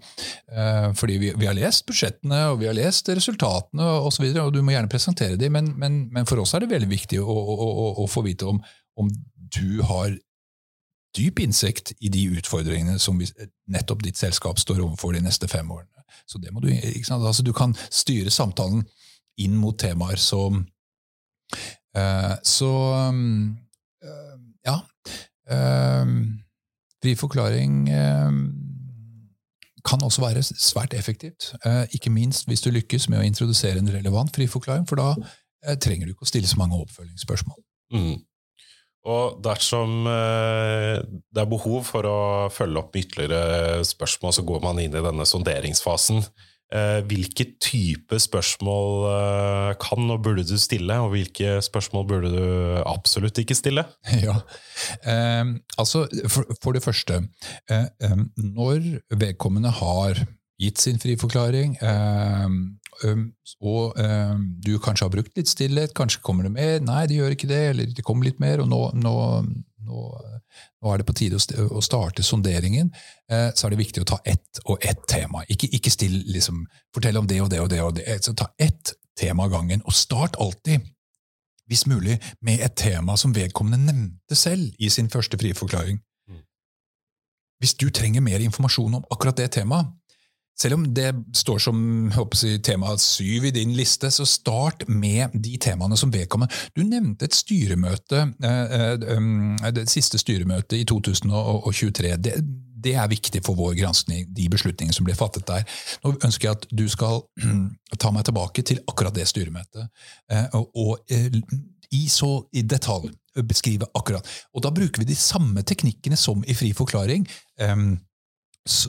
[0.99, 4.55] fordi vi, vi, har lest budsjettene og vi har lest resultatene, og, så videre, og
[4.55, 7.29] du må gjerne presentere dem, men, men, men, for oss er det veldig viktig å,
[7.31, 8.59] å, å, å få vite om,
[8.99, 9.13] om,
[9.51, 10.13] du har
[11.17, 13.27] dyp innsikt i de utfordringene som vi,
[13.71, 16.05] nettopp ditt selskap står overfor de neste fem årene.
[16.27, 17.25] Så det må Du ikke sant?
[17.27, 18.85] Altså, du kan styre samtalen
[19.43, 20.63] inn mot temaer som
[21.51, 21.80] Eh,
[22.47, 22.73] så
[24.05, 24.37] eh,
[24.67, 24.77] ja.
[25.51, 26.07] Eh,
[27.03, 27.89] fri forklaring
[29.81, 31.55] kan også være svært effektivt.
[31.97, 36.07] Ikke minst hvis du lykkes med å introdusere en relevant fri forklaring, for da trenger
[36.07, 37.57] du ikke å stille så mange oppfølgingsspørsmål.
[37.97, 38.19] Mm.
[39.09, 42.21] Og dersom det er behov for å
[42.53, 46.21] følge opp med ytterligere spørsmål, så går man inn i denne sonderingsfasen.
[46.71, 52.45] Eh, hvilke type spørsmål eh, kan og burde du stille, og hvilke spørsmål burde du
[52.87, 53.83] absolutt ikke stille?
[54.27, 54.37] Ja,
[55.03, 57.25] eh, altså for, for, det første
[57.71, 58.87] eh, eh, Når
[59.19, 60.23] vedkommende har
[60.61, 62.57] gitt sin friforklaring, um,
[63.65, 63.97] og
[64.61, 67.61] du kanskje har brukt litt stillhet, kanskje kommer det mer, nei, det gjør ikke det,
[67.71, 69.15] eller det kommer litt mer, og nå, nå,
[69.91, 70.05] nå,
[70.81, 72.93] nå er det på tide å starte sonderingen,
[73.33, 75.43] uh, så er det viktig å ta ett og ett tema.
[75.51, 76.63] Ikke, ikke still, liksom,
[76.95, 78.07] fortell om det og det og det, og det.
[78.25, 80.87] Så ta ett tema av gangen, og start alltid
[81.71, 86.01] hvis mulig, med et tema som vedkommende nevnte selv i sin første friforklaring.
[86.01, 86.41] forklaring.
[87.61, 89.87] Hvis du trenger mer informasjon om akkurat det temaet,
[90.61, 91.79] selv om det står som
[92.13, 97.25] jeg, tema syv i din liste, så start med de temaene som vedkommende Du nevnte
[97.25, 102.17] et styremøte, eh, eh, det siste styremøtet i 2023.
[102.17, 102.35] Det,
[102.85, 105.65] det er viktig for vår granskning, de beslutningene som ble fattet der.
[106.05, 107.25] Nå ønsker jeg at du skal
[108.03, 109.89] ta meg tilbake til akkurat det styremøtet,
[110.33, 111.01] eh, og,
[111.91, 113.11] i så i detalj
[113.47, 114.27] beskrive akkurat.
[114.55, 117.27] Og da bruker vi de samme teknikkene som i fri forklaring.
[117.59, 117.99] Um,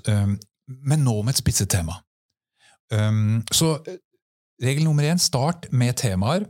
[0.09, 0.35] um,
[0.81, 1.99] men nå med et spisset tema.
[2.91, 3.99] Um, så eh,
[4.63, 6.45] regel nummer én start med temaer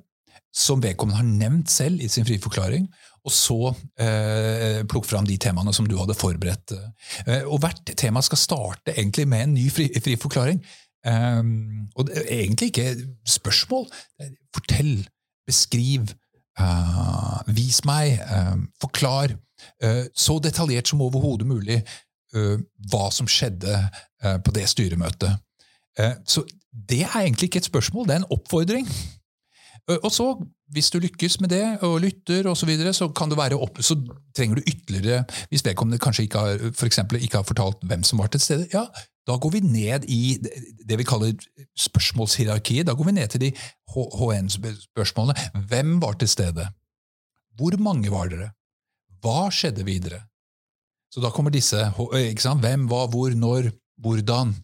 [0.51, 2.89] som vedkommende har nevnt selv i sin friforklaring,
[3.23, 3.57] og så
[4.01, 6.73] eh, plukk fram de temaene som du hadde forberedt.
[7.27, 10.59] Eh, og hvert tema skal starte egentlig med en ny fri, friforklaring.
[11.01, 12.89] Um, og det er egentlig ikke
[13.25, 13.87] spørsmål.
[14.53, 14.99] Fortell,
[15.49, 16.11] beskriv,
[16.61, 19.37] uh, vis meg, uh, forklar.
[20.17, 21.75] Så detaljert som overhodet mulig
[22.31, 23.75] hva som skjedde
[24.45, 25.35] på det styremøtet.
[26.25, 28.87] Så det er egentlig ikke et spørsmål, det er en oppfordring.
[29.91, 30.27] Og så,
[30.71, 33.81] hvis du lykkes med det, og lytter osv., så, videre, så kan det være opp,
[33.83, 33.97] så
[34.37, 38.21] trenger du ytterligere Hvis vedkommende kanskje ikke har, for eksempel, ikke har fortalt hvem som
[38.21, 38.85] var til stede, ja,
[39.27, 40.37] da går vi ned i
[40.87, 41.33] det vi kaller
[41.77, 42.87] spørsmålshierarkiet.
[42.87, 43.51] Da går vi ned til de
[43.93, 45.65] HN-spørsmålene.
[45.67, 46.67] Hvem var til stede?
[47.57, 48.51] Hvor mange var dere?
[49.21, 50.23] Hva skjedde videre?
[51.11, 52.63] Så da kommer disse ikke sant?
[52.63, 54.55] Hvem, hva, hvor, når, hvordan.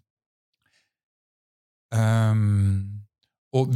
[1.92, 3.04] Um,
[3.56, 3.76] og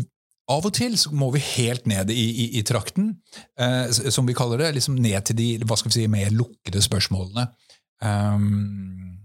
[0.51, 3.13] av og til må vi helt ned i, i, i trakten,
[3.59, 4.74] eh, som vi kaller det.
[4.76, 7.47] liksom Ned til de hva skal vi si, mer lukkede spørsmålene.
[8.03, 9.19] Um,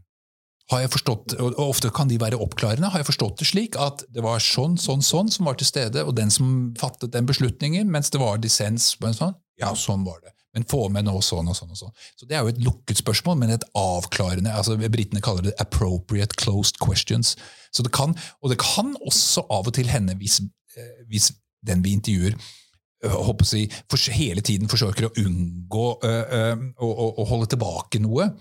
[0.71, 2.91] har jeg forstått, og Ofte kan de være oppklarende.
[2.91, 6.03] Har jeg forstått det slik at det var sånn, sånn, sånn som var til stede,
[6.03, 9.39] og den som fattet den beslutningen, mens det var dissens sånn?
[9.63, 11.75] Ja, sånn var det men få med nå sånn og sånn.
[11.75, 11.95] og sånn.
[12.17, 16.37] Så Det er jo et lukket spørsmål, men et avklarende altså Britene kaller det 'appropriate
[16.41, 17.37] closed questions'.
[17.73, 20.41] Så det kan, Og det kan også av og til hende, hvis,
[20.77, 21.33] eh, hvis
[21.63, 22.35] den vi intervjuer
[23.05, 28.35] håper å for, hele tiden forsøker å unngå øh, å, holde tilbake noe,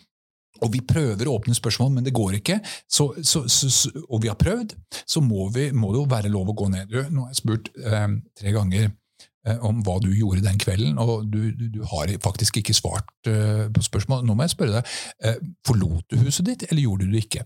[0.61, 4.29] og vi prøver å åpne spørsmål, men det går ikke, så, så, så, og vi
[4.29, 4.73] har prøvd,
[5.05, 6.95] så må, vi, må, det jo være lov å gå ned.
[7.11, 8.07] Nå har jeg spurt eh,
[8.39, 9.04] tre ganger Eh,
[9.45, 13.67] om hva du gjorde den kvelden, og du, du, du har faktisk ikke svart uh,
[13.73, 14.23] på spørsmål.
[14.25, 17.45] Nå må jeg spørre deg, uh, forlot du huset ditt, eller gjorde du det ikke?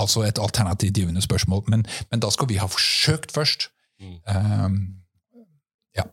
[0.00, 3.68] Altså et alternativt givende spørsmål, men, men, da skal vi ha forsøkt først.
[4.00, 4.16] Mm.
[4.24, 4.80] Um,
[5.98, 6.06] ja.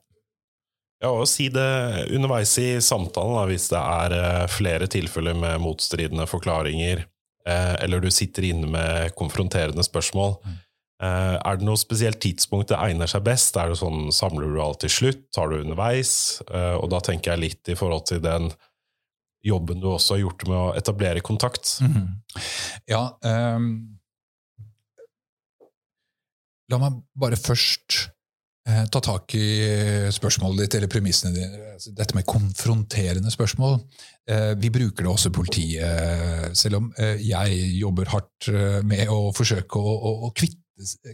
[1.04, 1.70] Ja, og si det
[2.12, 7.06] underveis i samtalen, da, hvis det er flere tilfeller med motstridende forklaringer,
[7.48, 10.40] eh, eller du sitter inne med konfronterende spørsmål.
[10.44, 10.67] Mm Eh,
[10.98, 13.58] er det noe spesielt tidspunkt det egner seg best?
[13.60, 15.28] Er det sånn, Samler du alt til slutt?
[15.36, 16.42] Tar du underveis?
[16.50, 18.50] Eh, og da tenker jeg litt i forhold til den
[19.46, 21.78] jobben du også har gjort med å etablere kontakt.
[21.82, 22.08] Mm -hmm.
[22.88, 23.98] Ja um,
[26.70, 28.10] La meg bare først
[28.70, 31.74] uh, ta tak i spørsmålet ditt, eller premissene dine.
[31.74, 33.80] Altså, dette med konfronterende spørsmål.
[34.32, 38.50] Uh, vi bruker det også i politiet, selv om uh, jeg jobber hardt
[38.84, 40.67] med å forsøke å, å, å kvitte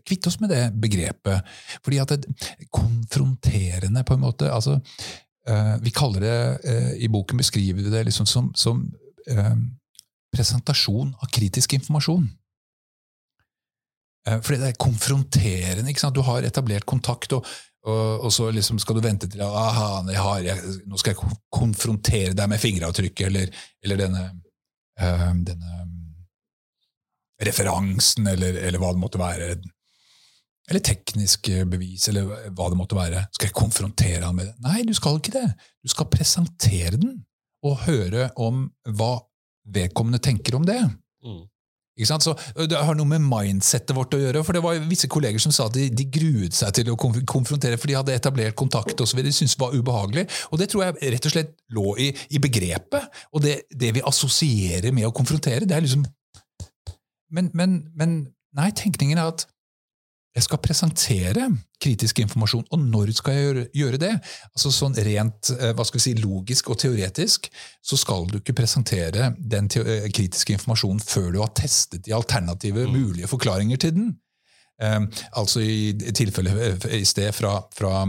[0.06, 1.54] kvitte oss med det begrepet.
[1.84, 4.80] Fordi at det konfronterende, på en måte altså,
[5.50, 6.38] uh, Vi kaller det
[6.68, 8.86] uh, I boken beskriver vi det liksom som, som
[10.34, 12.26] presentasjon av kritisk informasjon.
[14.28, 15.90] fordi det er konfronterende.
[15.90, 16.16] ikke sant?
[16.16, 17.46] Du har etablert kontakt, og,
[17.88, 22.36] og, og så liksom skal du vente til aha, har, jeg, nå skal jeg konfrontere
[22.36, 24.26] deg med fingeravtrykket, eller, eller denne,
[25.48, 26.03] denne
[27.42, 29.54] referansen, eller, eller, hva det måtte være.
[30.70, 33.26] Eller teknisk bevis, eller hva det måtte være.
[33.36, 34.56] Skal jeg konfrontere han med det?
[34.64, 35.48] Nei, du skal ikke det.
[35.84, 37.18] Du skal presentere den,
[37.64, 38.68] og høre om
[38.98, 39.16] hva
[39.74, 40.80] vedkommende tenker om det.
[41.24, 41.44] Mm.
[41.94, 44.44] Så Det har noe med mindsettet vårt å gjøre.
[44.44, 47.78] for Det var visse kolleger som sa at de, de gruet seg til å konfrontere,
[47.78, 50.28] for de hadde etablert kontakt og så videre, De syntes det var ubehagelig.
[50.52, 53.22] Og Det tror jeg rett og slett lå i, i begrepet.
[53.34, 56.06] Og det, det, vi assosierer med å konfrontere, det er liksom
[57.34, 58.16] men, men, men,
[58.56, 59.48] nei, tenkningen er at
[60.34, 61.48] jeg skal presentere
[61.84, 62.66] kritisk informasjon.
[62.74, 64.12] Og når skal jeg gjøre, gjøre det?
[64.56, 67.52] Altså sånn Rent eh, hva skal vi si, logisk og teoretisk
[67.86, 72.88] så skal du ikke presentere den eh, kritiske informasjonen før du har testet de alternative
[72.88, 72.98] mm.
[72.98, 74.12] mulige forklaringer til den.
[74.82, 75.06] Um,
[75.38, 78.08] altså i tilfellet i sted fra, fra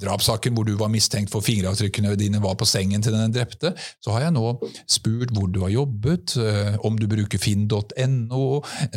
[0.00, 4.14] drapssaken hvor du var mistenkt for fingeravtrykkene dine var på sengen til den drepte, så
[4.14, 4.46] har jeg nå
[4.90, 8.42] spurt hvor du har jobbet, eh, om du bruker finn.no,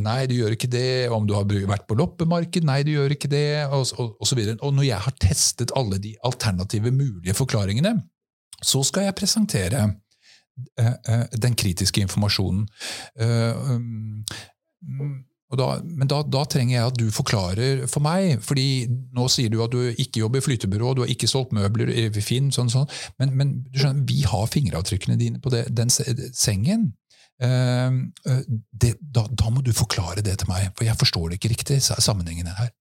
[0.01, 3.31] nei, du gjør ikke det, om du har vært på loppemarked, nei, du gjør ikke
[3.31, 4.57] det, og, og, og så videre.
[4.65, 7.93] Og når jeg har testet alle de alternative mulige forklaringene,
[8.63, 12.65] så skal jeg presentere uh, uh, den kritiske informasjonen.
[13.21, 14.23] Uh, um,
[15.55, 18.41] da, men da, da, trenger jeg at du forklarer for meg.
[18.43, 21.87] fordi Nå sier du at du ikke jobber i flyttebyrå, du har ikke solgt møbler
[21.87, 22.51] i Finn.
[22.51, 22.89] sånn, sånn.
[23.19, 26.91] Men, men skjønner, vi har fingeravtrykkene dine på det, den sengen.
[27.37, 28.09] Uh,
[28.73, 31.79] det, da, da, må du forklare det til meg, for jeg forstår det ikke riktig.
[31.85, 32.73] sammenhengene her.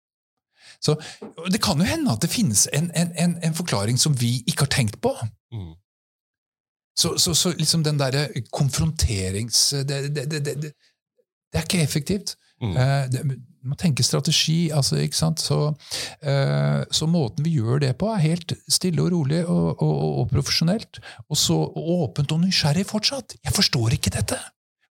[0.82, 0.96] Så
[1.52, 4.66] Det kan jo hende at det finnes en, en, en, en forklaring som vi ikke
[4.66, 5.14] har tenkt på.
[5.54, 5.74] Mm.
[6.98, 9.70] Så, så, så, liksom den derre konfronterings...
[9.86, 10.72] Det, det, det, det,
[11.54, 12.36] er ikke effektivt.
[12.64, 12.76] Mm.
[12.80, 13.24] Eh, det,
[13.66, 14.72] man tenker strategi.
[14.72, 15.42] altså, ikke sant?
[15.42, 15.76] Så,
[16.22, 20.30] eh, så, måten vi gjør det på, er helt stille og rolig og, og, og
[20.34, 21.02] profesjonelt.
[21.30, 23.38] Og så åpent og nysgjerrig fortsatt.
[23.44, 24.40] Jeg forstår ikke dette!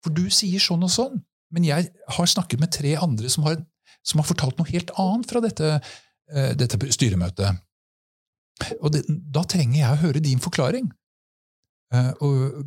[0.04, 1.22] For du sier sånn og sånn.
[1.54, 3.60] Men jeg har snakket med tre andre som har,
[4.04, 5.70] som har fortalt noe helt annet fra dette,
[6.34, 7.62] eh, dette styremøtet.
[8.82, 10.90] Og det, da trenger jeg å høre din forklaring
[11.94, 12.12] uh,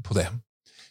[0.03, 0.27] på det.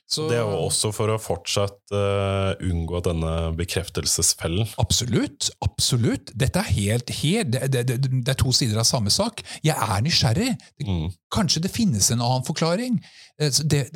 [0.06, 4.68] Så, det er jo også for å fortsatt uh, unngå denne bekreftelsesfellen.
[4.82, 5.50] Absolutt.
[5.66, 6.30] absolutt.
[6.38, 9.42] Dette er helt, helt det, det, det, det, er to sider av samme sak.
[9.66, 10.52] Jeg er nysgjerrig.
[10.86, 11.08] Mm.
[11.34, 13.00] Kanskje det finnes en annen forklaring.
[13.42, 13.50] Eh,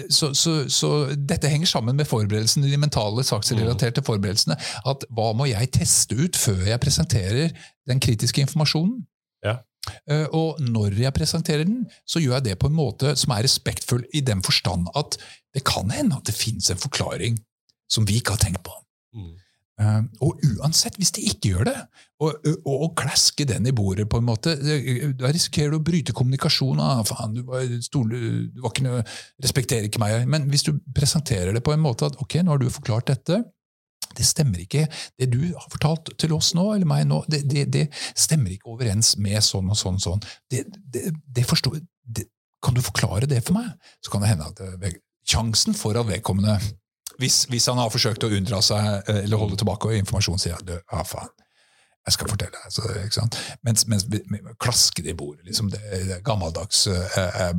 [0.09, 4.09] så, så, så, dette henger sammen med forberedelsene, de mentale saksrelaterte mm.
[4.09, 4.57] forberedelsene.
[4.89, 7.53] At hva må jeg teste ut før jeg presenterer
[7.89, 9.03] den kritiske informasjonen?
[9.45, 9.59] Ja.
[10.09, 13.45] Uh, og når jeg presenterer den, så gjør jeg det på en måte som er
[13.45, 15.17] respektfull i den forstand at
[15.55, 17.39] det kan hende at det finnes en forklaring
[17.89, 18.75] som vi ikke har tenkt på.
[19.17, 19.37] Mm.
[19.79, 21.77] Uh, og uansett, hvis de ikke gjør det,
[22.19, 26.81] og, klaske den i bordet, på en måte, da risikerer du å bryte kommunikasjonen.
[26.83, 28.19] Ah, faen, du, var stole,
[28.51, 29.05] du var ikke noe,
[29.39, 30.25] respekterer ikke meg.
[30.27, 33.39] Men hvis du presenterer det på en måte at ok, nå har du forklart dette,
[34.19, 34.85] det stemmer ikke.
[35.19, 38.73] Det du har fortalt til oss nå, eller meg nå, det, det, det stemmer ikke
[38.75, 40.01] overens med sånn og sånn.
[40.03, 40.23] sånn.
[40.51, 40.65] Det,
[41.23, 41.79] det forstår,
[42.63, 43.71] kan du forklare det for meg?
[44.03, 44.99] Så kan det hende at
[45.29, 46.57] sjansen for at vedkommende,
[47.19, 50.71] hvis, hvis, han har forsøkt å unndra seg eh, eller holde tilbake informasjon, sier han
[50.71, 51.31] ja, faen,
[52.07, 52.73] jeg skal fortelle deg.
[52.73, 53.37] Så, ikke sant?
[53.67, 54.05] Mens, mens
[54.61, 55.43] klasker i bordet.
[55.49, 57.57] Liksom, det, det gammeldags uh, uh,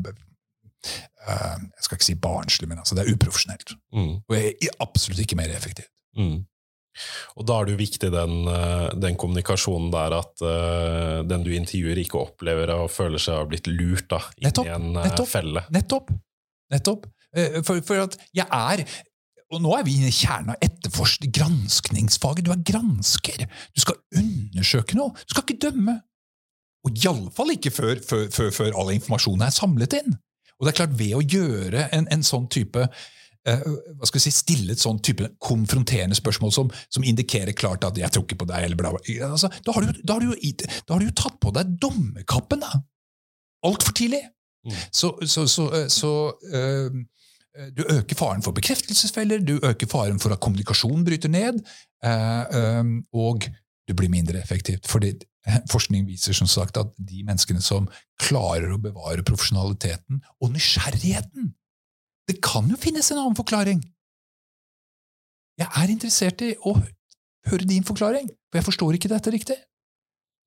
[1.28, 3.76] Jeg skal ikke si barnslig, men altså, det er uprofesjonelt.
[3.94, 4.14] Mm.
[4.24, 5.92] Og er absolutt ikke mer effektivt.
[6.18, 6.40] Mm.
[7.38, 8.40] Og da er det jo viktig den,
[9.00, 13.48] den kommunikasjonen der at uh, den du intervjuer, ikke opplever og føler seg å ha
[13.48, 15.62] blitt lurt da, inn nettopp, i en uh, nettopp, felle.
[15.72, 16.10] Nettopp.
[16.74, 17.06] Nettopp.
[17.36, 18.84] Eh, for, for, at jeg er
[19.50, 22.44] og nå er vi i kjernen av etterforskning, granskningsfaget.
[22.46, 23.48] Du er gransker.
[23.74, 25.10] Du skal undersøke noe.
[25.26, 25.96] Du skal ikke dømme.
[26.86, 30.14] Og iallfall ikke før, før, før, før, all informasjonen er samlet inn.
[30.60, 33.02] Og det er klart, ved å gjøre en, en sånn type eh,
[33.40, 37.96] hva skal vi si, stille et sånn type konfronterende spørsmål som, som, indikerer klart at
[37.96, 39.00] 'jeg tror ikke på deg', eller bla, bla.
[39.30, 42.60] Altså, da, har du, da, har du, da, har du, jo tatt på deg dommerkappen!
[42.60, 42.82] da.
[43.64, 44.22] Altfor tidlig!
[44.66, 44.76] Mm.
[44.92, 46.12] Så, så, så, eh, så
[46.52, 46.92] øh,
[47.76, 51.62] du øker faren for bekreftelsesfeller, du øker faren for at kommunikasjonen bryter ned,
[52.04, 53.48] øh, øh, og
[53.88, 54.88] du blir mindre effektivt.
[54.88, 55.14] Fordi
[55.70, 57.88] forskning viser som sagt at de menneskene som
[58.20, 61.54] klarer å bevare profesjonaliteten og nysgjerrigheten
[62.30, 63.82] Det kan jo finnes en annen forklaring!
[65.58, 66.76] Jeg er interessert i å
[67.50, 69.56] høre din forklaring, for jeg forstår ikke dette riktig.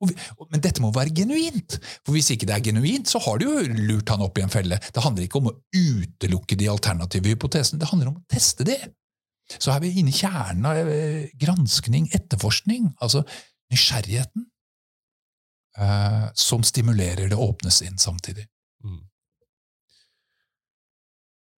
[0.04, 1.78] Men dette må være genuint!
[2.06, 4.54] For Hvis ikke det er genuint, så har du jo lurt han opp i en
[4.54, 4.80] felle.
[4.80, 8.80] Det handler ikke om å utelukke de alternative hypotesene, det handler om å teste de.
[9.54, 13.26] Så er vi inne i kjernen av eh, granskning, etterforskning, altså
[13.74, 14.48] nysgjerrigheten,
[15.84, 18.48] eh, som stimulerer det åpnes inn samtidig.
[18.88, 19.02] Mm.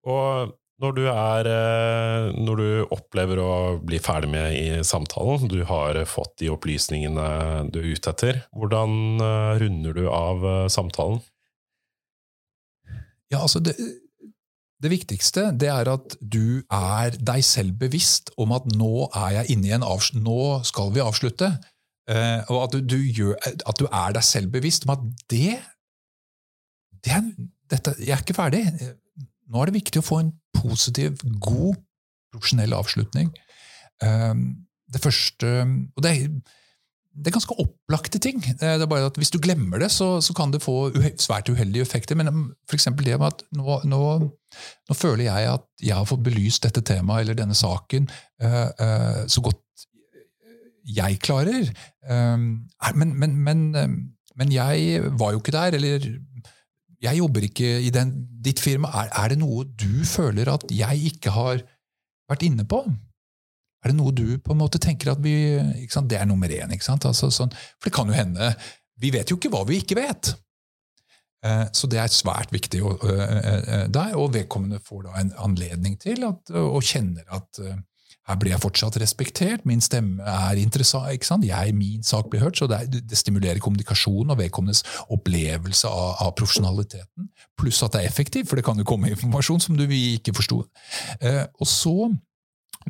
[0.04, 0.52] Og
[0.82, 6.00] når du, er, eh, når du opplever å bli ferdig med i samtalen, du har
[6.10, 11.22] fått de opplysningene du er ute etter, hvordan eh, runder du av eh, samtalen?
[13.30, 13.76] Ja, altså det,
[14.82, 19.54] det viktigste det er at du er deg selv bevisst om at nå er jeg
[19.54, 21.54] inne i en avslutt, nå skal vi avslutte.
[22.52, 25.56] og at du, gjør, at du, er deg selv bevisst om at det,
[27.06, 27.22] det
[27.70, 28.66] dette, Jeg er ikke ferdig.
[29.54, 31.78] Nå er det viktig å få en positiv, god,
[32.34, 33.30] profesjonell avslutning.
[34.02, 34.44] Ehm,
[34.90, 35.50] det første
[35.94, 36.28] Og det er
[37.14, 38.40] det er ganske opplagte ting.
[38.42, 40.90] Det er bare at Hvis du glemmer det, så, så kan det få
[41.22, 42.18] svært uheldige effekter.
[42.18, 42.30] Men
[42.66, 42.88] f.eks.
[42.90, 44.00] det med at nå, nå,
[44.88, 48.08] nå, føler jeg at jeg har fått belyst dette temaet eller denne saken
[48.42, 49.62] uh, uh, så godt
[50.84, 51.70] jeg klarer.
[52.10, 52.66] Um,
[52.98, 53.62] men, men, men,
[54.34, 56.10] men, jeg var jo ikke der, eller
[57.04, 58.12] jeg jobber ikke i den,
[58.44, 58.90] ditt firma.
[59.02, 61.60] Er, er det noe du føler at jeg ikke har
[62.30, 62.80] vært inne på?
[63.84, 66.72] Er det noe du på en måte tenker at vi Det er nummer én.
[66.72, 67.04] ikke sant?
[67.04, 68.54] Altså, sånn, for det kan jo hende
[69.00, 70.32] Vi vet jo ikke hva vi ikke vet.
[71.44, 72.80] Eh, så det er svært viktig
[73.92, 77.60] der, og vedkommende får da en anledning til at, og kjenner at
[78.28, 81.44] her blir jeg fortsatt respektert, min stemme er interessant, ikke sant?
[81.44, 82.58] Jeg, min sak blir hørt.
[82.58, 87.28] Så det, er, det stimulerer kommunikasjonen og vedkommendes opplevelse av, av, profesjonaliteten.
[87.60, 90.62] Pluss at det er effektivt, for det kan jo komme informasjon som du ikke forsto.
[91.20, 91.96] Eh, og så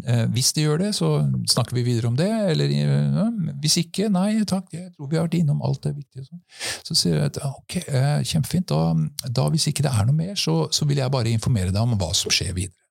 [0.03, 1.09] Eh, hvis de gjør det, så
[1.51, 2.31] snakker vi videre om det.
[2.51, 3.29] Eller ja,
[3.63, 6.41] hvis ikke, nei takk, jeg tror vi har vært innom alt det viktige.
[6.83, 10.35] Så sier jeg at ok, eh, kjempefint, da, da, hvis ikke det er noe mer,
[10.41, 12.84] så, så vil jeg bare informere deg om hva som skjer videre.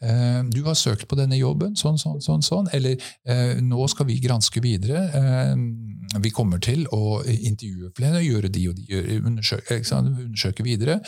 [0.00, 2.70] Eh, du har søkt på denne jobben, sånn, sånn, sånn, sånn.
[2.76, 2.96] Eller
[3.28, 5.04] eh, nå skal vi granske videre.
[5.16, 8.86] Eh, vi kommer til å intervjue flere, gjøre de og de,
[9.18, 11.00] undersøke, undersøke videre.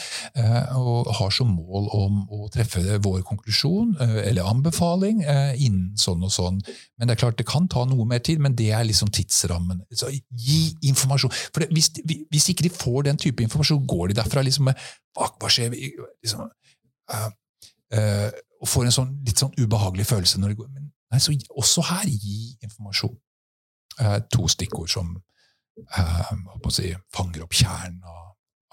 [0.76, 6.58] Og har som mål om å treffe vår konklusjon eller anbefaling innen sånn og sånn.
[6.98, 9.84] Men det er klart, det kan ta noe mer tid, men det er liksom tidsrammen.
[9.94, 11.32] Så gi informasjon.
[11.54, 14.88] For det, hvis, hvis, ikke de får den type informasjon, går de derfra liksom med
[15.18, 15.74] Hva, skjer?
[15.74, 16.44] Liksom,
[17.14, 17.28] uh,
[17.94, 18.28] uh,
[18.58, 20.40] og får en sånn, litt sånn ubehagelig følelse.
[20.40, 20.70] når det går.
[20.74, 23.16] Men nei, så også her, gi informasjon.
[24.00, 25.16] Eh, to stikkord som
[25.98, 26.32] eh,
[26.70, 28.28] si, fanger opp kjernen av,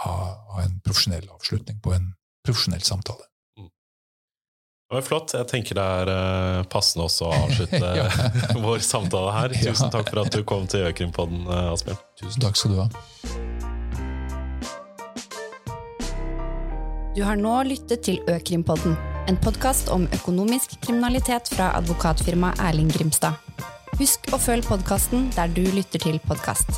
[0.05, 2.11] av, en profesjonell avslutning på en
[2.45, 3.25] profesjonell samtale.
[3.57, 3.71] Mm.
[4.89, 5.33] Det var flott.
[5.33, 7.93] Jeg tenker det er uh, passende også å avslutte
[8.67, 9.57] vår samtale her.
[9.65, 12.03] Tusen takk for at du kom til Økrimpodden, Asbjørn.
[12.21, 13.73] Tusen takk skal du ha.
[17.15, 18.97] Du har nå lyttet til Økrimpodden
[19.31, 23.39] en podkast om økonomisk kriminalitet fra advokatfirmaet Erling Grimstad.
[23.95, 26.75] Husk å følge podkasten der du lytter til podkast.